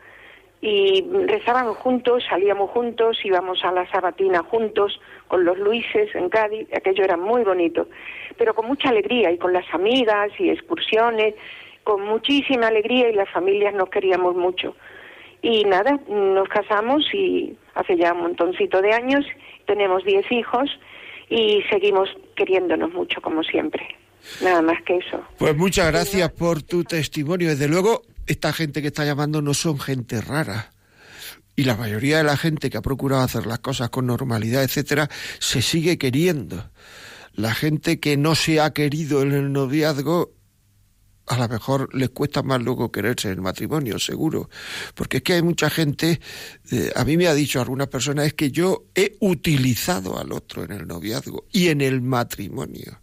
[0.61, 6.67] Y rezábamos juntos, salíamos juntos, íbamos a la sabatina juntos, con los Luises en Cádiz,
[6.75, 7.87] aquello era muy bonito,
[8.37, 11.33] pero con mucha alegría y con las amigas y excursiones,
[11.83, 14.75] con muchísima alegría y las familias nos queríamos mucho.
[15.41, 19.25] Y nada, nos casamos y hace ya un montoncito de años,
[19.65, 20.69] tenemos diez hijos
[21.29, 23.83] y seguimos queriéndonos mucho como siempre.
[24.41, 25.23] Nada más que eso.
[25.37, 27.49] Pues muchas gracias por tu testimonio.
[27.49, 30.71] Desde luego, esta gente que está llamando no son gente rara.
[31.55, 35.09] Y la mayoría de la gente que ha procurado hacer las cosas con normalidad, etcétera,
[35.39, 36.69] se sigue queriendo.
[37.33, 40.31] La gente que no se ha querido en el noviazgo
[41.29, 44.49] a lo mejor les cuesta más luego quererse en el matrimonio, seguro.
[44.95, 46.19] Porque es que hay mucha gente,
[46.71, 50.63] eh, a mí me ha dicho algunas personas, es que yo he utilizado al otro
[50.63, 52.99] en el noviazgo y en el matrimonio.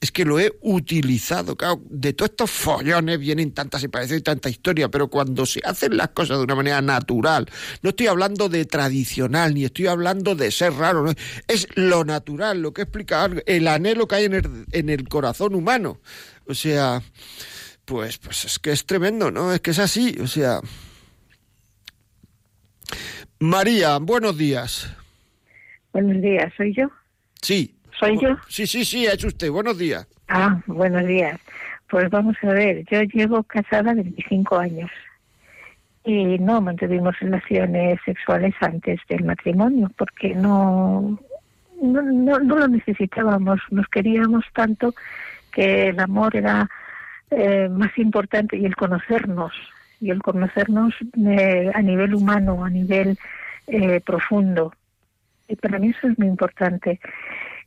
[0.00, 1.56] Es que lo he utilizado.
[1.56, 5.96] Claro, de todos estos follones vienen tantas separaciones y tanta historia, pero cuando se hacen
[5.96, 7.50] las cosas de una manera natural,
[7.82, 11.12] no estoy hablando de tradicional, ni estoy hablando de ser raro, ¿no?
[11.48, 15.54] es lo natural, lo que explica el anhelo que hay en el, en el corazón
[15.54, 15.98] humano.
[16.50, 17.00] O sea,
[17.84, 19.52] pues, pues es que es tremendo, ¿no?
[19.52, 20.58] Es que es así, o sea.
[23.38, 24.92] María, buenos días.
[25.92, 26.90] Buenos días, ¿soy yo?
[27.40, 27.76] Sí.
[27.96, 28.36] ¿Soy yo?
[28.48, 29.48] Sí, sí, sí, es usted.
[29.48, 30.08] Buenos días.
[30.26, 31.38] Ah, buenos días.
[31.88, 34.90] Pues vamos a ver, yo llevo casada 25 años
[36.04, 41.16] y no mantuvimos relaciones sexuales antes del matrimonio porque no,
[41.80, 44.94] no, no, no lo necesitábamos, nos queríamos tanto
[45.50, 46.68] que el amor era
[47.30, 49.52] eh, más importante y el conocernos,
[50.00, 50.94] y el conocernos
[51.26, 53.18] eh, a nivel humano, a nivel
[53.66, 54.72] eh, profundo.
[55.48, 56.98] Y para mí eso es muy importante.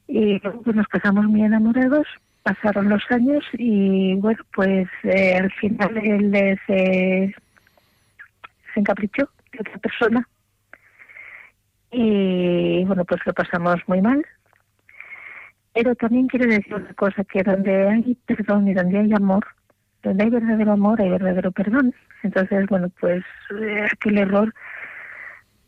[0.07, 2.07] Y luego nos casamos muy enamorados,
[2.43, 7.34] pasaron los años y bueno, pues al final él se,
[8.73, 10.27] se encaprichó de otra persona.
[11.91, 14.25] Y bueno, pues lo pasamos muy mal,
[15.74, 19.45] pero también quiero decir una cosa, que donde hay perdón y donde hay amor,
[20.03, 21.93] donde hay verdadero amor hay verdadero perdón.
[22.21, 23.24] Entonces, bueno, pues
[23.61, 24.53] eh, aquel error,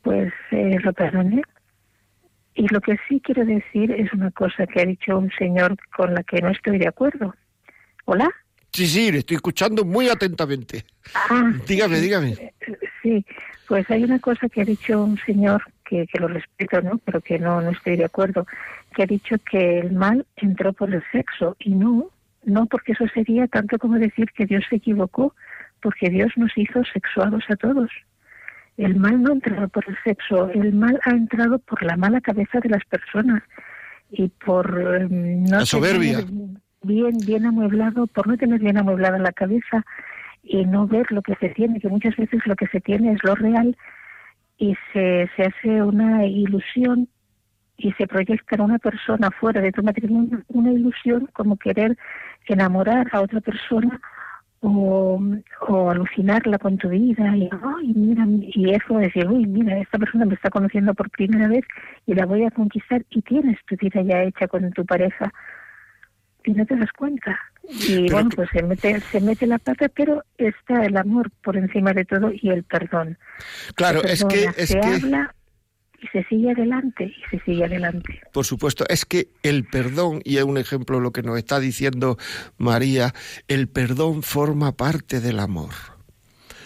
[0.04, 1.42] pues eh, lo perdoné.
[2.54, 6.14] Y lo que sí quiero decir es una cosa que ha dicho un señor con
[6.14, 7.36] la que no estoy de acuerdo.
[8.06, 8.30] ¿Hola?
[8.72, 10.86] Sí, sí, le estoy escuchando muy atentamente.
[11.30, 12.54] Ah, dígame, dígame.
[13.06, 13.24] Sí,
[13.68, 16.98] pues hay una cosa que ha dicho un señor que, que lo respeto, ¿no?
[17.06, 18.48] Pero que no, no estoy de acuerdo
[18.96, 22.10] que ha dicho que el mal entró por el sexo y no,
[22.46, 25.36] no porque eso sería tanto como decir que Dios se equivocó,
[25.84, 27.92] porque Dios nos hizo sexuados a todos.
[28.76, 32.22] El mal no ha entrado por el sexo, el mal ha entrado por la mala
[32.22, 33.44] cabeza de las personas
[34.10, 34.66] y por
[35.00, 36.26] em, no la soberbia.
[36.82, 39.86] bien bien amueblado, por no tener bien amueblada la cabeza
[40.46, 43.24] y no ver lo que se tiene, que muchas veces lo que se tiene es
[43.24, 43.76] lo real
[44.58, 47.10] y se, se hace una ilusión
[47.78, 51.98] y se proyecta en una persona fuera de tu matrimonio una ilusión como querer
[52.48, 54.00] enamorar a otra persona
[54.62, 55.22] o,
[55.68, 60.26] o alucinarla con tu vida y, ay, mira, y eso decir, uy, mira, esta persona
[60.26, 61.66] me está conociendo por primera vez
[62.06, 65.34] y la voy a conquistar y tienes tu vida ya hecha con tu pareja
[66.46, 67.40] y no te das cuenta.
[67.88, 71.94] Y bueno, pues se mete, se mete la pata, pero está el amor por encima
[71.94, 73.18] de todo y el perdón.
[73.76, 74.46] Claro, es que...
[74.58, 74.88] Es se que...
[74.88, 75.36] habla
[76.02, 78.22] y se sigue adelante y se sigue adelante.
[78.32, 82.18] Por supuesto, es que el perdón, y es un ejemplo lo que nos está diciendo
[82.58, 83.14] María,
[83.48, 85.95] el perdón forma parte del amor.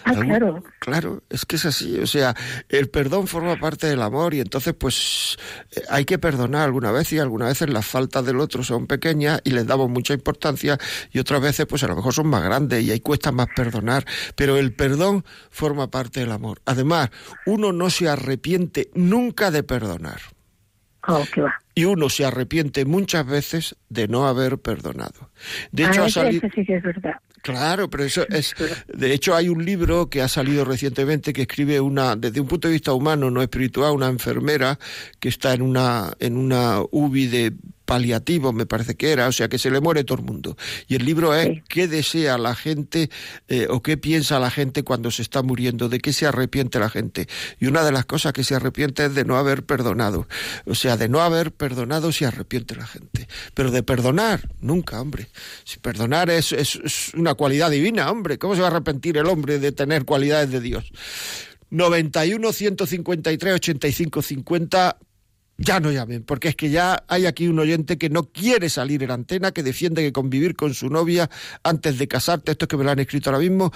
[0.04, 0.62] Ah, claro.
[0.78, 1.98] Claro, es que es así.
[1.98, 2.34] O sea,
[2.68, 5.36] el perdón forma parte del amor y entonces pues
[5.72, 9.40] eh, hay que perdonar alguna vez y algunas veces las faltas del otro son pequeñas
[9.44, 10.78] y les damos mucha importancia
[11.12, 14.04] y otras veces pues a lo mejor son más grandes y ahí cuesta más perdonar.
[14.34, 16.60] Pero el perdón forma parte del amor.
[16.64, 17.10] Además,
[17.46, 20.20] uno no se arrepiente nunca de perdonar.
[21.08, 21.54] Oh, qué va.
[21.80, 25.30] Y uno se arrepiente muchas veces de no haber perdonado.
[25.72, 26.46] De Ah, hecho, ha eso- salido...
[26.46, 27.14] eso sí que es verdad.
[27.42, 28.54] Claro, pero eso es.
[28.92, 32.68] De hecho, hay un libro que ha salido recientemente que escribe una, desde un punto
[32.68, 34.78] de vista humano, no espiritual, una enfermera
[35.18, 37.52] que está en una en una UBI de
[37.90, 40.56] paliativos, me parece que era, o sea que se le muere todo el mundo.
[40.86, 43.10] Y el libro es qué desea la gente
[43.48, 46.88] eh, o qué piensa la gente cuando se está muriendo, de qué se arrepiente la
[46.88, 47.26] gente.
[47.58, 50.28] Y una de las cosas que se arrepiente es de no haber perdonado.
[50.66, 53.26] O sea, de no haber perdonado se arrepiente la gente.
[53.54, 55.26] Pero de perdonar, nunca, hombre.
[55.64, 58.38] Si perdonar es, es, es una cualidad divina, hombre.
[58.38, 60.92] ¿Cómo se va a arrepentir el hombre de tener cualidades de Dios?
[61.70, 64.96] 91 153 85 50
[65.62, 69.02] ya no llamen, porque es que ya hay aquí un oyente que no quiere salir
[69.02, 71.28] en antena, que defiende que convivir con su novia
[71.62, 73.70] antes de casarte, esto es que me lo han escrito ahora mismo,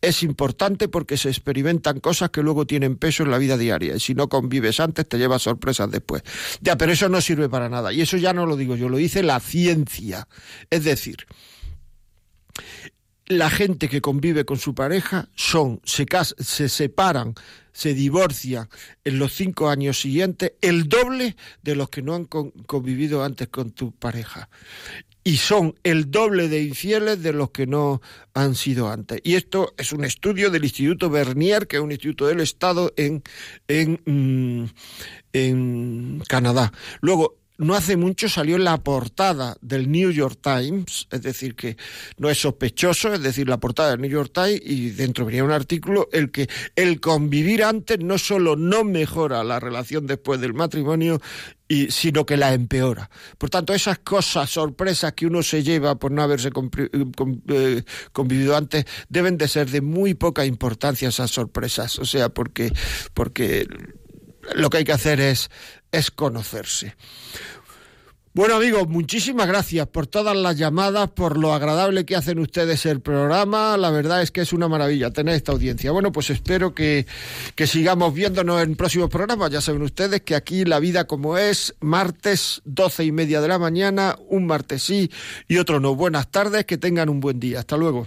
[0.00, 3.96] es importante porque se experimentan cosas que luego tienen peso en la vida diaria.
[3.96, 6.22] Y si no convives antes, te llevas sorpresas después.
[6.60, 7.92] Ya, pero eso no sirve para nada.
[7.92, 10.28] Y eso ya no lo digo yo, lo dice la ciencia.
[10.70, 11.26] Es decir,
[13.26, 16.06] la gente que convive con su pareja son, se,
[16.38, 17.34] se separan,
[17.78, 18.68] se divorcian
[19.04, 23.46] en los cinco años siguientes el doble de los que no han con- convivido antes
[23.46, 24.48] con tu pareja.
[25.22, 28.02] Y son el doble de infieles de los que no
[28.34, 29.20] han sido antes.
[29.22, 33.22] Y esto es un estudio del Instituto Bernier, que es un instituto del Estado en,
[33.68, 34.64] en, mm,
[35.34, 36.72] en Canadá.
[37.00, 41.76] Luego, no hace mucho salió en la portada del New York Times, es decir, que
[42.16, 45.50] no es sospechoso, es decir, la portada del New York Times y dentro venía un
[45.50, 51.20] artículo el que el convivir antes no solo no mejora la relación después del matrimonio,
[51.68, 53.10] y, sino que la empeora.
[53.36, 57.82] Por tanto, esas cosas, sorpresas que uno se lleva por no haberse eh,
[58.12, 61.98] convivido antes, deben de ser de muy poca importancia esas sorpresas.
[61.98, 62.72] O sea, porque,
[63.12, 63.68] porque
[64.54, 65.50] lo que hay que hacer es,
[65.92, 66.96] es conocerse.
[68.34, 73.00] Bueno amigos, muchísimas gracias por todas las llamadas, por lo agradable que hacen ustedes el
[73.00, 73.76] programa.
[73.76, 75.90] La verdad es que es una maravilla tener esta audiencia.
[75.90, 77.04] Bueno, pues espero que,
[77.56, 79.50] que sigamos viéndonos en próximos programas.
[79.50, 83.58] Ya saben ustedes que aquí la vida como es, martes doce y media de la
[83.58, 85.10] mañana, un martes sí
[85.48, 85.96] y otro no.
[85.96, 87.58] Buenas tardes, que tengan un buen día.
[87.58, 88.06] Hasta luego.